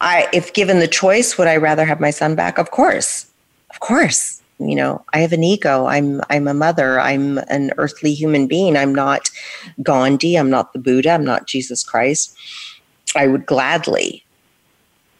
[0.00, 2.58] I, if given the choice, would I rather have my son back?
[2.58, 3.26] Of course,
[3.70, 5.86] of course you know i have an ego.
[5.86, 7.00] I'm i'm a mother.
[7.00, 8.76] I'm an earthly human being.
[8.76, 9.30] I'm not
[9.82, 10.36] gandhi.
[10.36, 11.10] I'm not the buddha.
[11.10, 12.36] I'm not jesus christ.
[13.14, 14.24] I would gladly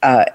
[0.02, 0.26] uh,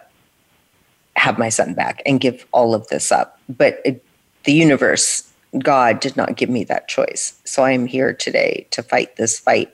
[1.16, 3.40] have my son back and give all of this up.
[3.50, 4.04] But it,
[4.44, 5.28] the universe
[5.60, 7.40] god did not give me that choice.
[7.44, 9.74] So i'm here today to fight this fight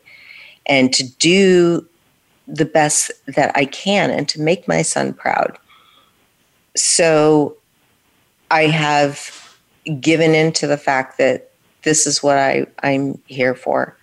[0.68, 1.88] and to do
[2.48, 5.58] the best that i can and to make my son proud.
[6.76, 7.57] So
[8.50, 9.58] I have
[10.00, 11.52] given into the fact that
[11.84, 13.96] this is what I, I'm here for.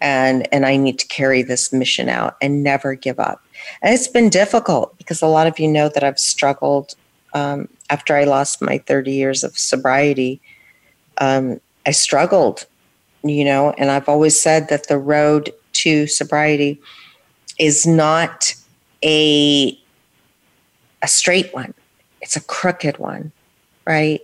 [0.00, 3.42] And, and I need to carry this mission out and never give up.
[3.80, 6.94] And it's been difficult because a lot of you know that I've struggled
[7.32, 10.40] um, after I lost my 30 years of sobriety.
[11.18, 12.66] Um, I struggled,
[13.22, 16.80] you know, and I've always said that the road to sobriety
[17.58, 18.54] is not
[19.02, 19.78] a
[21.02, 21.74] a straight one.
[22.22, 23.32] It's a crooked one
[23.86, 24.20] right?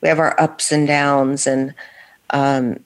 [0.00, 1.74] We have our ups and downs, and
[2.30, 2.80] um,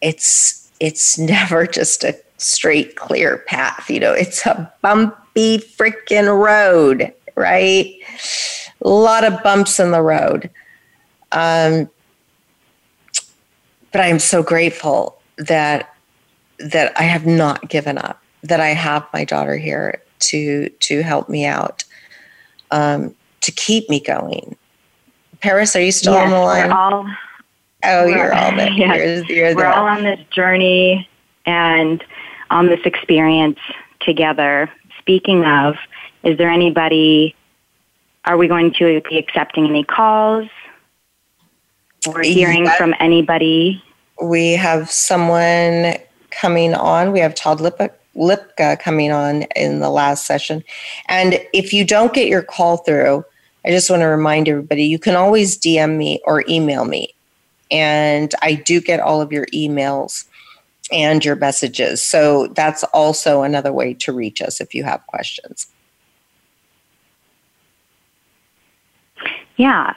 [0.00, 3.88] it's it's never just a straight, clear path.
[3.90, 7.94] You know, it's a bumpy freaking road, right?
[8.82, 10.50] A lot of bumps in the road.
[11.32, 11.88] Um,
[13.92, 15.94] but I am so grateful that
[16.58, 18.22] that I have not given up.
[18.42, 21.84] That I have my daughter here to to help me out,
[22.70, 24.56] um, to keep me going,
[25.46, 26.68] Paris, are you still yes, on the line?
[26.68, 27.06] We're all,
[27.84, 28.70] oh, you're all there.
[28.72, 29.72] Yes, you're, you're we're there.
[29.72, 31.08] all on this journey
[31.46, 32.02] and
[32.50, 33.60] on this experience
[34.00, 34.68] together.
[34.98, 35.76] Speaking of,
[36.24, 37.36] is there anybody,
[38.24, 40.48] are we going to be accepting any calls
[42.08, 42.76] or hearing Yeah.
[42.76, 43.80] from anybody?
[44.20, 45.94] We have someone
[46.32, 47.12] coming on.
[47.12, 50.64] We have Todd Lipka coming on in the last session.
[51.06, 53.24] And if you don't get your call through,
[53.66, 57.14] I just want to remind everybody you can always DM me or email me.
[57.70, 60.24] And I do get all of your emails
[60.92, 62.00] and your messages.
[62.00, 65.66] So that's also another way to reach us if you have questions.
[69.56, 69.94] Yeah.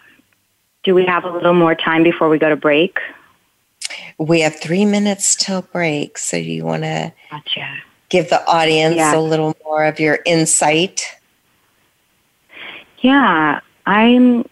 [0.84, 2.98] Do we have a little more time before we go to break?
[4.18, 6.18] We have three minutes till break.
[6.18, 7.78] So you want to gotcha.
[8.10, 9.16] give the audience yeah.
[9.16, 11.06] a little more of your insight?
[13.02, 14.48] Yeah, I'm.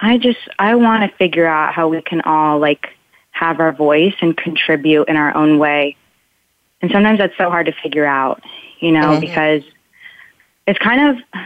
[0.00, 2.88] I just I want to figure out how we can all like
[3.30, 5.96] have our voice and contribute in our own way.
[6.80, 8.42] And sometimes that's so hard to figure out,
[8.78, 9.20] you know, mm-hmm.
[9.20, 9.62] because
[10.66, 11.42] it's kind of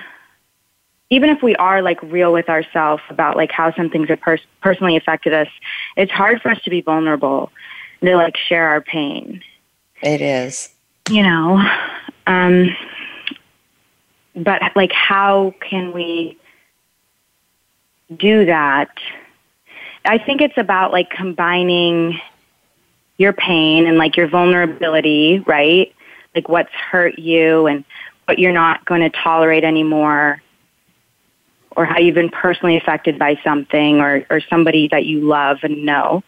[1.12, 4.46] even if we are like real with ourselves about like how some things have pers-
[4.62, 5.48] personally affected us,
[5.96, 7.52] it's hard for us to be vulnerable
[8.02, 9.42] to like share our pain.
[10.02, 10.70] It is.
[11.10, 11.62] You know,
[12.26, 12.74] um,
[14.34, 16.38] but like, how can we
[18.16, 18.90] do that?
[20.04, 22.20] I think it's about like combining
[23.18, 25.94] your pain and like your vulnerability, right?
[26.34, 27.84] Like what's hurt you and
[28.24, 30.42] what you're not going to tolerate anymore
[31.76, 35.84] or how you've been personally affected by something or, or somebody that you love and
[35.84, 36.22] know.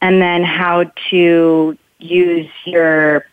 [0.00, 3.26] And then how to use your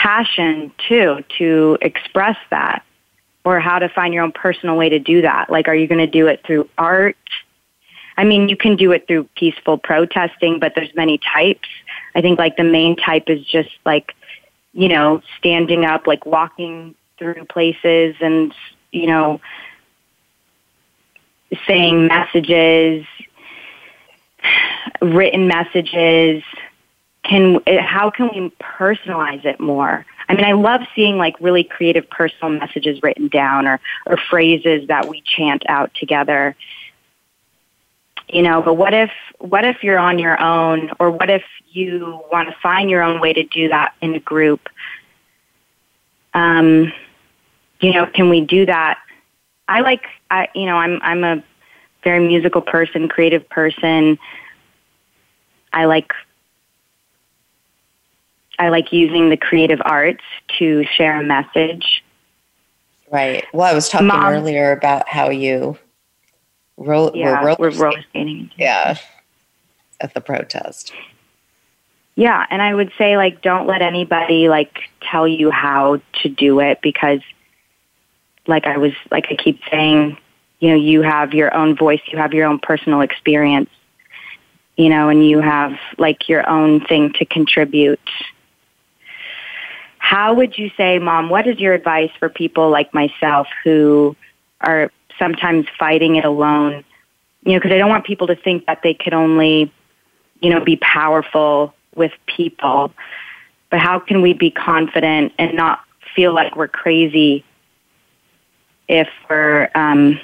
[0.00, 2.82] passion too to express that
[3.44, 5.50] or how to find your own personal way to do that.
[5.50, 7.16] Like, are you going to do it through art?
[8.16, 11.68] I mean, you can do it through peaceful protesting, but there's many types.
[12.14, 14.14] I think like the main type is just like,
[14.72, 18.54] you know, standing up, like walking through places and,
[18.92, 19.40] you know,
[21.66, 23.04] saying messages,
[25.02, 26.42] written messages.
[27.24, 30.06] Can how can we personalize it more?
[30.28, 34.88] I mean, I love seeing like really creative personal messages written down or or phrases
[34.88, 36.56] that we chant out together.
[38.28, 42.22] You know, but what if what if you're on your own or what if you
[42.32, 44.68] want to find your own way to do that in a group?
[46.32, 46.92] Um,
[47.80, 48.98] you know, can we do that
[49.70, 51.42] I like I you know I'm I'm a
[52.02, 54.18] very musical person, creative person.
[55.72, 56.12] I like
[58.60, 60.22] I like using the creative arts
[60.58, 62.04] to share a message.
[63.10, 63.42] Right.
[63.54, 65.78] Well, I was talking Mom, earlier about how you
[66.76, 68.50] roll yeah, roller, we're roller skating.
[68.56, 68.98] Yeah.
[69.98, 70.92] At the protest.
[72.16, 76.60] Yeah, and I would say like don't let anybody like tell you how to do
[76.60, 77.20] it because
[78.46, 80.18] like I was like I keep saying,
[80.58, 83.70] you know, you have your own voice, you have your own personal experience,
[84.76, 88.00] you know, and you have like your own thing to contribute.
[90.10, 94.16] How would you say, mom, what is your advice for people like myself who
[94.60, 94.90] are
[95.20, 96.82] sometimes fighting it alone?
[97.44, 99.72] You know, because I don't want people to think that they could only,
[100.40, 102.92] you know, be powerful with people.
[103.70, 105.78] But how can we be confident and not
[106.16, 107.44] feel like we're crazy
[108.88, 110.18] if we're, um,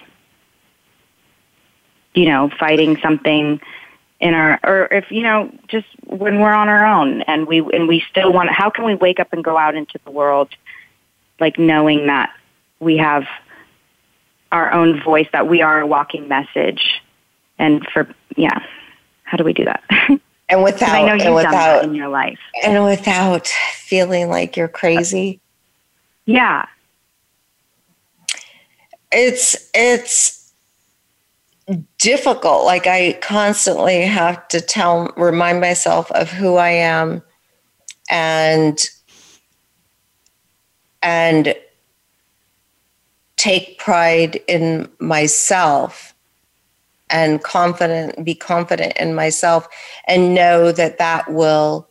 [2.13, 3.61] you know, fighting something
[4.21, 7.87] in our, or if, you know, just when we're on our own and we, and
[7.87, 10.51] we still want, how can we wake up and go out into the world
[11.39, 12.31] like knowing that
[12.81, 13.25] we have
[14.53, 17.03] our own voice, that we are a walking message.
[17.59, 18.63] And for, yeah,
[19.25, 19.83] how do we do that?
[20.49, 22.39] And without, I know you've without, done that in your life.
[22.63, 25.41] And without feeling like you're crazy.
[26.25, 26.67] Yeah
[29.13, 30.36] it's it's
[31.99, 32.65] difficult.
[32.65, 37.23] Like i constantly have to tell remind myself of who i am
[38.11, 38.79] and
[41.03, 41.55] and
[43.37, 46.15] take pride in myself
[47.11, 49.69] and confident be confident in myself
[50.09, 51.89] and know that that will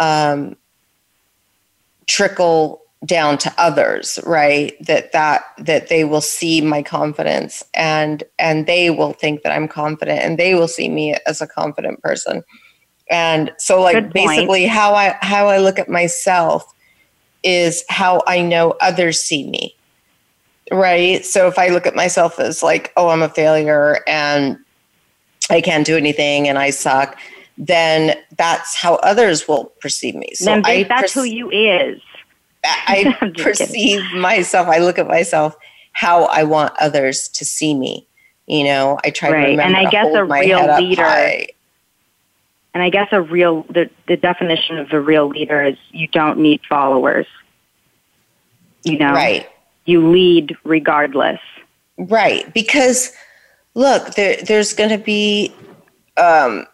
[0.00, 0.56] um,
[2.06, 4.74] trickle down to others right?
[4.86, 9.68] That that that they will see my confidence and and they will think that i'm
[9.68, 12.42] confident and they will see me as a confident person.
[13.10, 16.72] And so like basically how i how i look at myself
[17.42, 19.74] is how i know others see me
[20.72, 21.24] right?
[21.26, 24.58] So if i look at myself as like oh i'm a failure and
[25.50, 27.18] i can't do anything and i suck
[27.58, 30.30] then that's how others will perceive me.
[30.34, 32.00] So then I that's who you is
[32.64, 34.20] I perceive kidding.
[34.20, 35.56] myself, I look at myself
[35.92, 38.06] how I want others to see me.
[38.46, 39.44] You know, I try right.
[39.44, 41.46] to remember and I guess a real leader.
[42.74, 46.38] And I guess a real the, the definition of a real leader is you don't
[46.38, 47.26] need followers.
[48.82, 49.48] You know, right?
[49.86, 51.40] You lead regardless.
[51.96, 53.12] Right, because
[53.74, 55.54] look, there, there's going to be
[56.16, 56.66] um,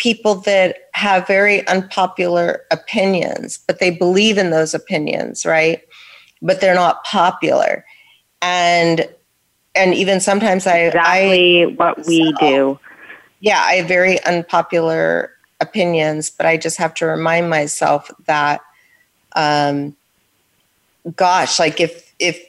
[0.00, 5.82] people that have very unpopular opinions, but they believe in those opinions, right?
[6.40, 7.84] But they're not popular.
[8.42, 9.08] and
[9.74, 12.80] and even sometimes I exactly I, what we so, do.
[13.40, 18.62] Yeah, I have very unpopular opinions, but I just have to remind myself that,
[19.36, 19.96] um,
[21.14, 22.42] gosh, like if if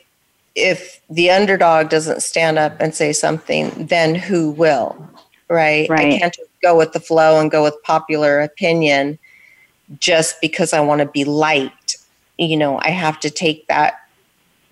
[0.56, 5.10] if the underdog doesn't stand up and say something, then who will?
[5.48, 5.88] Right?
[5.90, 6.14] right.
[6.14, 9.18] I can't just go with the flow and go with popular opinion
[10.00, 11.98] just because I want to be liked.
[12.38, 14.00] You know, I have to take that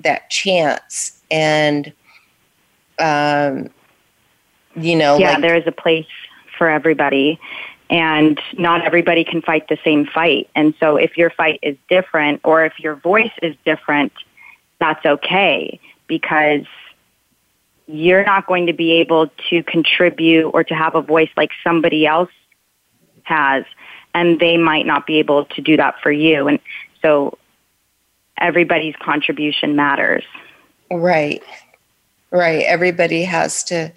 [0.01, 1.91] that chance and
[2.99, 3.69] um
[4.75, 6.07] you know yeah like, there is a place
[6.57, 7.39] for everybody
[7.89, 12.39] and not everybody can fight the same fight and so if your fight is different
[12.43, 14.13] or if your voice is different
[14.79, 16.65] that's okay because
[17.91, 22.05] you're not going to be able to contribute or to have a voice like somebody
[22.05, 22.29] else
[23.23, 23.65] has
[24.13, 26.47] and they might not be able to do that for you.
[26.47, 26.59] And
[27.01, 27.37] so
[28.37, 30.23] everybody's contribution matters.
[30.91, 31.41] Right.
[32.29, 32.63] Right.
[32.63, 33.91] Everybody has to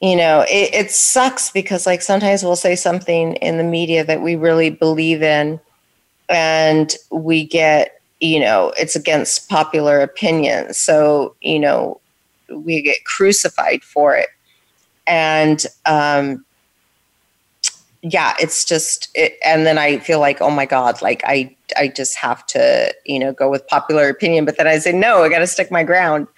[0.00, 4.22] you know it, it sucks because like sometimes we'll say something in the media that
[4.22, 5.58] we really believe in
[6.28, 10.72] and we get you know it's against popular opinion.
[10.74, 12.00] So you know
[12.54, 14.28] we get crucified for it.
[15.06, 16.44] And um
[18.02, 21.88] yeah it's just it, and then i feel like oh my god like i i
[21.88, 24.44] just have to you know go with popular opinion.
[24.44, 26.28] But then i say no i got to stick my ground.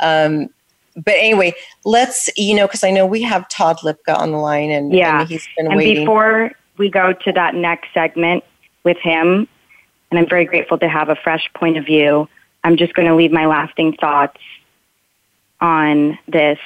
[0.00, 0.50] Um
[0.96, 4.70] but anyway let's you know because i know we have todd lipka on the line
[4.70, 5.20] and yeah.
[5.20, 6.04] and he's been and waiting.
[6.04, 8.42] before we go to that next segment
[8.82, 9.46] with him
[10.10, 12.28] and I'm very grateful to have a fresh point of view.
[12.64, 14.40] I'm just going to leave my lasting thoughts
[15.60, 16.58] on this,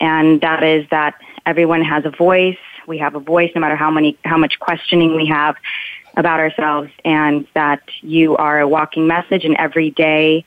[0.00, 2.58] and that is that everyone has a voice.
[2.86, 5.56] We have a voice no matter how many how much questioning we have
[6.16, 10.44] about ourselves, and that you are a walking message, and every day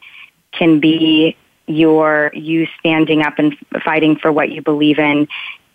[0.51, 1.35] can be
[1.67, 5.27] your you standing up and fighting for what you believe in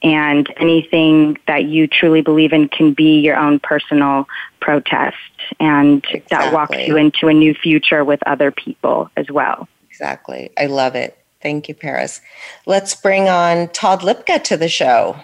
[0.03, 4.29] and anything that you truly believe in can be your own personal
[4.61, 5.17] protest
[5.59, 6.27] and exactly.
[6.31, 10.95] that walks you into a new future with other people as well exactly i love
[10.95, 12.21] it thank you paris.
[12.67, 15.17] Let's bring on todd lipka to the show.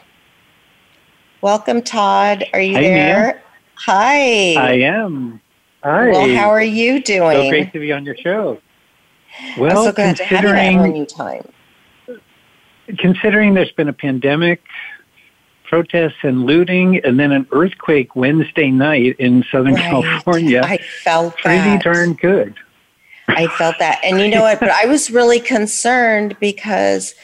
[1.40, 2.44] Welcome todd.
[2.52, 3.26] Are you Hi, there?
[3.26, 3.42] Mia.
[3.74, 4.54] hi.
[4.54, 5.40] I am.
[5.82, 6.10] Hi.
[6.10, 7.36] well how are you doing?
[7.36, 8.60] so great to be on your show.
[9.58, 11.44] Well I'm so glad to have you new time
[12.98, 14.62] considering there's been a pandemic,
[15.64, 19.82] protests and looting, and then an earthquake Wednesday night in Southern right.
[19.82, 21.82] California, I felt pretty that.
[21.82, 22.54] darn good.
[23.28, 24.60] I felt that, and you know what?
[24.60, 27.14] But I was really concerned because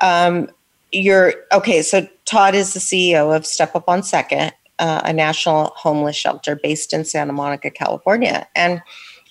[0.00, 0.50] um,
[0.90, 1.82] you're okay.
[1.82, 6.56] So Todd is the CEO of Step Up on Second, uh, a national homeless shelter
[6.56, 8.82] based in Santa Monica, California, and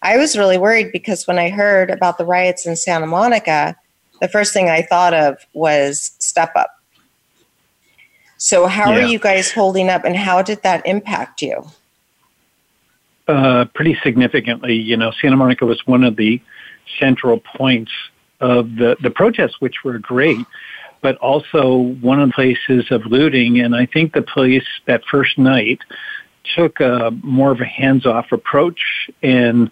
[0.03, 3.75] I was really worried because when I heard about the riots in Santa Monica,
[4.19, 6.69] the first thing I thought of was Step Up.
[8.37, 8.97] So, how yeah.
[8.97, 11.65] are you guys holding up, and how did that impact you?
[13.27, 14.75] Uh, pretty significantly.
[14.75, 16.41] You know, Santa Monica was one of the
[16.99, 17.91] central points
[18.41, 20.45] of the, the protests, which were great,
[21.01, 23.61] but also one of the places of looting.
[23.61, 25.79] And I think the police that first night
[26.55, 28.81] took a more of a hands off approach
[29.21, 29.71] and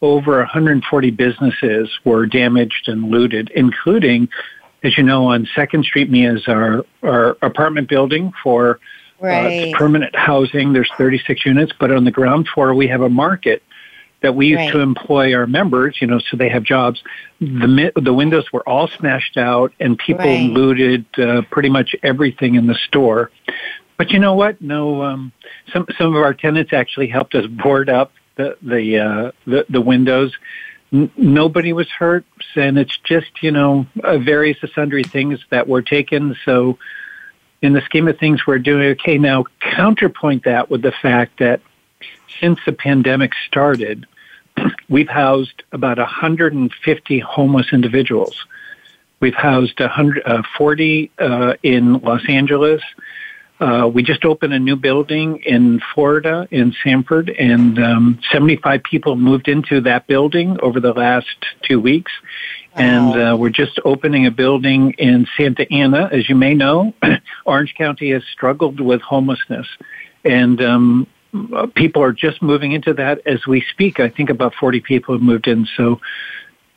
[0.00, 4.28] over 140 businesses were damaged and looted, including,
[4.84, 8.78] as you know, on Second Street, Mia's our, our apartment building for
[9.24, 9.74] right.
[9.74, 10.72] uh, permanent housing.
[10.72, 13.62] There's 36 units, but on the ground floor we have a market
[14.22, 14.72] that we used right.
[14.72, 17.02] to employ our members, you know, so they have jobs.
[17.40, 20.50] The the windows were all smashed out, and people right.
[20.50, 23.30] looted uh, pretty much everything in the store.
[23.98, 24.60] But you know what?
[24.62, 25.32] No, um,
[25.72, 29.80] some some of our tenants actually helped us board up the the uh, the, the
[29.80, 30.32] windows.
[30.92, 32.24] N- nobody was hurt,
[32.56, 36.36] and it's just you know uh, various sundry things that were taken.
[36.44, 36.78] So,
[37.62, 39.18] in the scheme of things, we're doing okay.
[39.18, 41.60] Now, counterpoint that with the fact that
[42.40, 44.06] since the pandemic started,
[44.88, 48.44] we've housed about 150 homeless individuals.
[49.20, 52.82] We've housed 140 uh, uh, in Los Angeles.
[53.60, 59.16] Uh, we just opened a new building in Florida, in Sanford, and um, 75 people
[59.16, 62.12] moved into that building over the last two weeks.
[62.76, 66.08] And uh, we're just opening a building in Santa Ana.
[66.12, 66.92] As you may know,
[67.46, 69.66] Orange County has struggled with homelessness.
[70.24, 71.06] And um,
[71.74, 74.00] people are just moving into that as we speak.
[74.00, 75.66] I think about 40 people have moved in.
[75.76, 76.00] So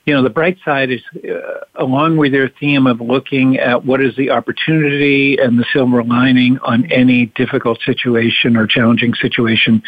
[0.08, 4.02] you know, the bright side is uh, along with their theme of looking at what
[4.02, 9.84] is the opportunity and the silver lining on any difficult situation or challenging situation.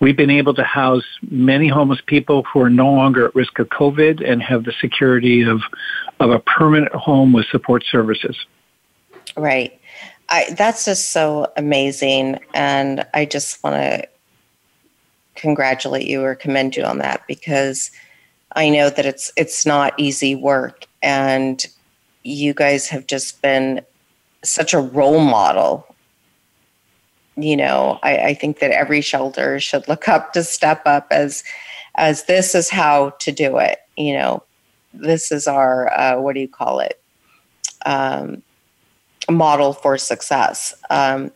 [0.00, 3.68] We've been able to house many homeless people who are no longer at risk of
[3.68, 5.60] COVID and have the security of,
[6.18, 8.36] of a permanent home with support services.
[9.36, 9.80] Right.
[10.28, 12.40] I, that's just so amazing.
[12.54, 14.08] And I just want to
[15.36, 17.92] congratulate you or commend you on that because–
[18.56, 21.64] I know that it's it's not easy work, and
[22.22, 23.82] you guys have just been
[24.42, 25.86] such a role model.
[27.36, 31.44] You know, I, I think that every shelter should look up to step up as
[31.94, 33.78] as this is how to do it.
[33.96, 34.42] You know,
[34.92, 37.00] this is our uh, what do you call it?
[37.86, 38.42] Um,
[39.28, 40.74] model for success.
[40.90, 41.30] Um,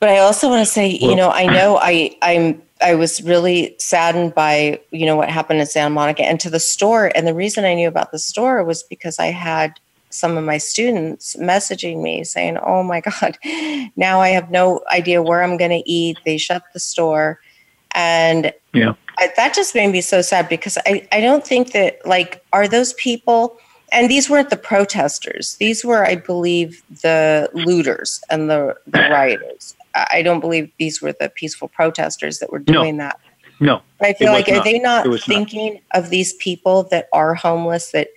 [0.00, 3.74] but I also want to say, you know, I know I I'm I was really
[3.78, 7.10] saddened by you know what happened in Santa Monica and to the store.
[7.14, 9.78] And the reason I knew about the store was because I had
[10.10, 13.38] some of my students messaging me saying, "Oh my God,
[13.96, 16.18] now I have no idea where I'm going to eat.
[16.24, 17.40] They shut the store,"
[17.92, 22.04] and yeah, I, that just made me so sad because I I don't think that
[22.06, 23.58] like are those people.
[23.92, 25.54] And these weren't the protesters.
[25.56, 29.76] These were, I believe, the looters and the, the rioters.
[29.94, 33.04] I don't believe these were the peaceful protesters that were doing no.
[33.04, 33.20] that.
[33.60, 33.82] No.
[34.00, 36.04] I feel like are they not thinking not.
[36.04, 38.08] of these people that are homeless that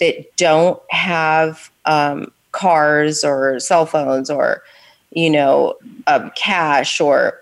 [0.00, 4.62] that don't have um, cars or cell phones or
[5.10, 5.74] you know
[6.06, 7.40] um, cash or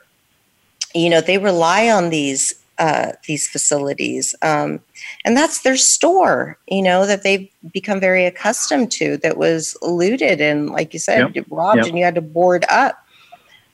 [0.95, 4.81] you know they rely on these uh, these facilities um,
[5.25, 10.41] and that's their store you know that they've become very accustomed to that was looted
[10.41, 11.47] and like you said yep.
[11.51, 11.87] robbed yep.
[11.87, 13.05] and you had to board up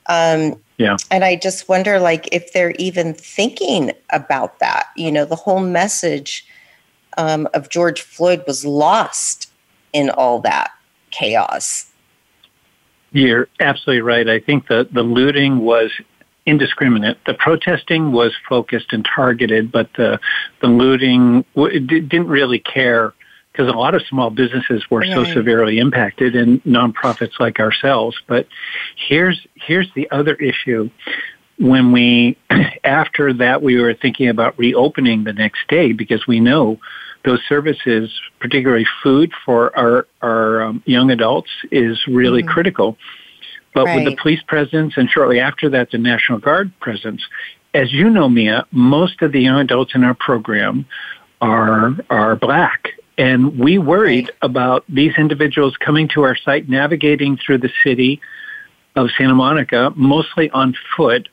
[0.09, 0.97] um, yeah.
[1.11, 4.89] And I just wonder, like, if they're even thinking about that.
[4.97, 6.47] You know, the whole message
[7.17, 9.51] um, of George Floyd was lost
[9.93, 10.71] in all that
[11.11, 11.91] chaos.
[13.11, 14.29] You're absolutely right.
[14.29, 15.91] I think the, the looting was
[16.47, 17.19] indiscriminate.
[17.27, 20.19] The protesting was focused and targeted, but the
[20.61, 23.13] the looting w- didn't really care
[23.59, 25.13] because a lot of small businesses were right.
[25.13, 28.17] so severely impacted and nonprofits like ourselves.
[28.29, 28.47] But
[28.95, 30.91] here's here's the other issue.
[31.59, 32.39] When we
[32.85, 36.79] after that we were thinking about reopening the next day because we know
[37.25, 42.53] those services, particularly food for our our um, young adults, is really mm-hmm.
[42.53, 42.97] critical.
[43.75, 43.97] But right.
[43.97, 47.23] with the police presence and shortly after that the National Guard presence,
[47.75, 50.87] as you know, Mia, most of the young adults in our program
[51.41, 57.59] are are black and we worried about these individuals coming to our site, navigating through
[57.59, 58.21] the city
[58.95, 61.29] of Santa Monica, mostly on foot,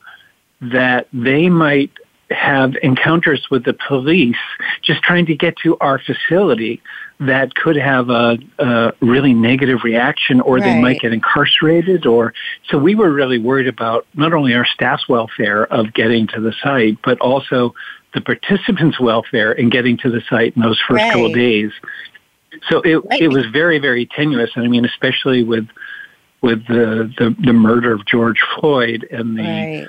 [0.62, 1.92] that they might
[2.32, 4.36] have encounters with the police
[4.82, 6.82] just trying to get to our facility
[7.20, 10.64] that could have a, a really negative reaction or right.
[10.64, 12.34] they might get incarcerated or
[12.68, 16.52] so we were really worried about not only our staff's welfare of getting to the
[16.64, 17.76] site but also
[18.16, 21.11] the participants' welfare in getting to the site in those first right.
[21.11, 21.72] couple of days.
[22.70, 23.22] So it right.
[23.22, 25.68] it was very very tenuous, and I mean especially with
[26.41, 29.88] with the the, the murder of George Floyd and the right.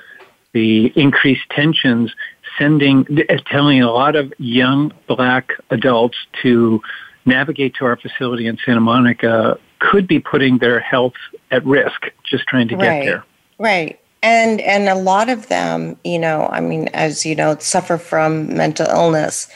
[0.53, 2.13] the increased tensions,
[2.59, 6.81] sending uh, telling a lot of young black adults to
[7.25, 11.13] navigate to our facility in Santa Monica could be putting their health
[11.51, 13.23] at risk just trying to get there.
[13.57, 17.97] Right and and a lot of them you know i mean as you know suffer
[17.97, 19.47] from mental illness.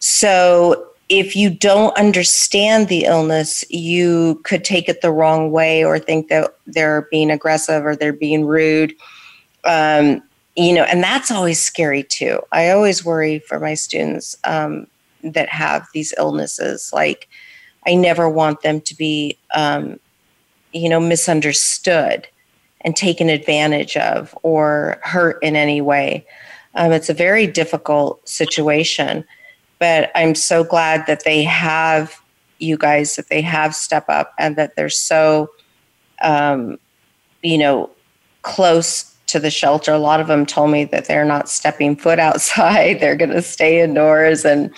[0.00, 5.98] So if you don't understand the illness you could take it the wrong way or
[5.98, 8.94] think that they're being aggressive or they're being rude.
[9.64, 10.22] Um,
[10.56, 12.40] you know and that's always scary too.
[12.52, 14.86] I always worry for my students um,
[15.22, 16.92] that have these illnesses.
[16.92, 17.28] Like
[17.86, 19.98] i never want them to be um,
[20.72, 22.28] you know misunderstood
[22.82, 26.26] and taken advantage of or hurt in any way.
[26.74, 29.24] Um, it's a very difficult situation,
[29.78, 32.20] but I'm so glad that they have
[32.58, 35.50] you guys, that they have step up and that they're so,
[36.22, 36.78] um,
[37.42, 37.90] you know,
[38.42, 39.92] close to the shelter.
[39.92, 43.42] A lot of them told me that they're not stepping foot outside, they're going to
[43.42, 44.72] stay indoors and,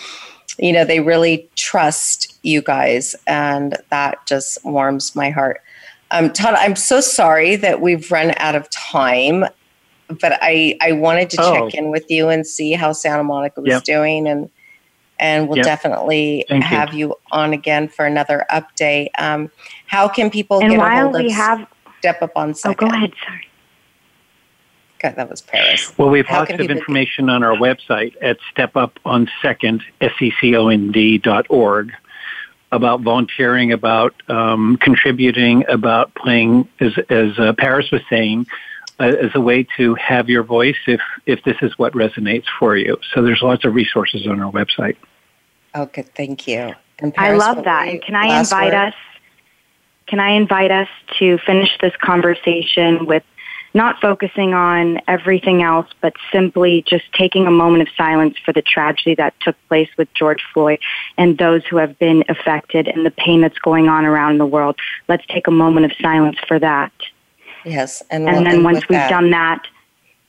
[0.58, 3.16] you know, they really trust you guys.
[3.26, 5.62] And that just warms my heart.
[6.10, 9.44] Um, Todd, I'm so sorry that we've run out of time,
[10.08, 11.54] but I, I wanted to oh.
[11.54, 13.84] check in with you and see how Santa Monica was yep.
[13.84, 14.50] doing, and
[15.20, 15.66] and we'll yep.
[15.66, 17.08] definitely Thank have you.
[17.08, 17.14] you.
[17.30, 19.10] on again for another update.
[19.18, 19.50] Um,
[19.86, 21.66] how can people and get while a hold we of have
[21.98, 22.88] Step Up on Second?
[22.88, 23.12] Oh, go ahead.
[23.24, 23.46] Sorry.
[25.00, 25.96] God, that was Paris.
[25.96, 31.18] Well, we have How lots of people- information on our website at step stepuponsecond, S-E-C-O-N-D
[31.18, 31.92] dot org
[32.72, 38.46] about volunteering, about um, contributing, about playing, as, as uh, Paris was saying,
[39.00, 42.76] uh, as a way to have your voice if, if this is what resonates for
[42.76, 42.98] you.
[43.12, 44.96] So there's lots of resources on our website.
[45.74, 46.74] Okay, thank you.
[46.98, 47.88] And I love that.
[47.88, 48.88] And can I invite word?
[48.88, 48.94] us?
[50.06, 53.22] Can I invite us to finish this conversation with
[53.72, 58.62] not focusing on everything else, but simply just taking a moment of silence for the
[58.62, 60.80] tragedy that took place with George Floyd
[61.16, 64.76] and those who have been affected and the pain that's going on around the world.
[65.08, 66.92] Let's take a moment of silence for that.
[67.64, 69.10] Yes, and, And we'll then once we've that.
[69.10, 69.62] done that,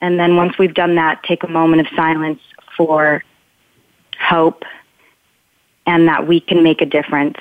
[0.01, 2.41] and then once we've done that, take a moment of silence
[2.75, 3.23] for
[4.19, 4.63] hope
[5.87, 7.37] and that we can make a difference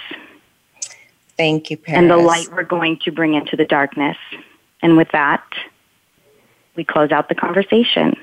[1.36, 1.98] Thank you, Paris.
[1.98, 4.16] and the light we're going to bring into the darkness.
[4.82, 5.42] And with that,
[6.76, 8.16] we close out the conversation.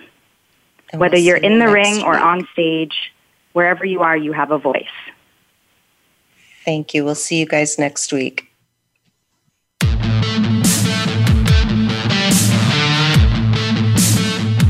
[0.91, 3.11] And Whether we'll you're in the next ring or on stage,
[3.53, 4.85] wherever you are, you have a voice.
[6.63, 7.05] Thank you.
[7.05, 8.49] We'll see you guys next week.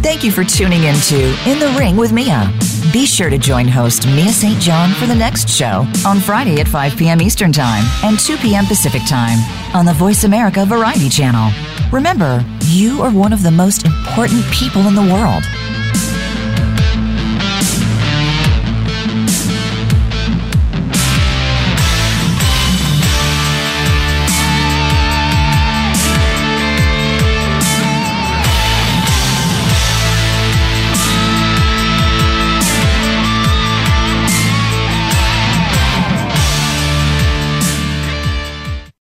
[0.02, 2.52] Thank you for tuning into In the Ring with Mia.
[2.94, 4.60] Be sure to join host Mia St.
[4.62, 7.22] John for the next show on Friday at 5 p.m.
[7.22, 8.66] Eastern Time and 2 p.m.
[8.66, 9.40] Pacific Time
[9.76, 11.52] on the Voice America Variety Channel.
[11.92, 15.44] Remember, you are one of the most important people in the world.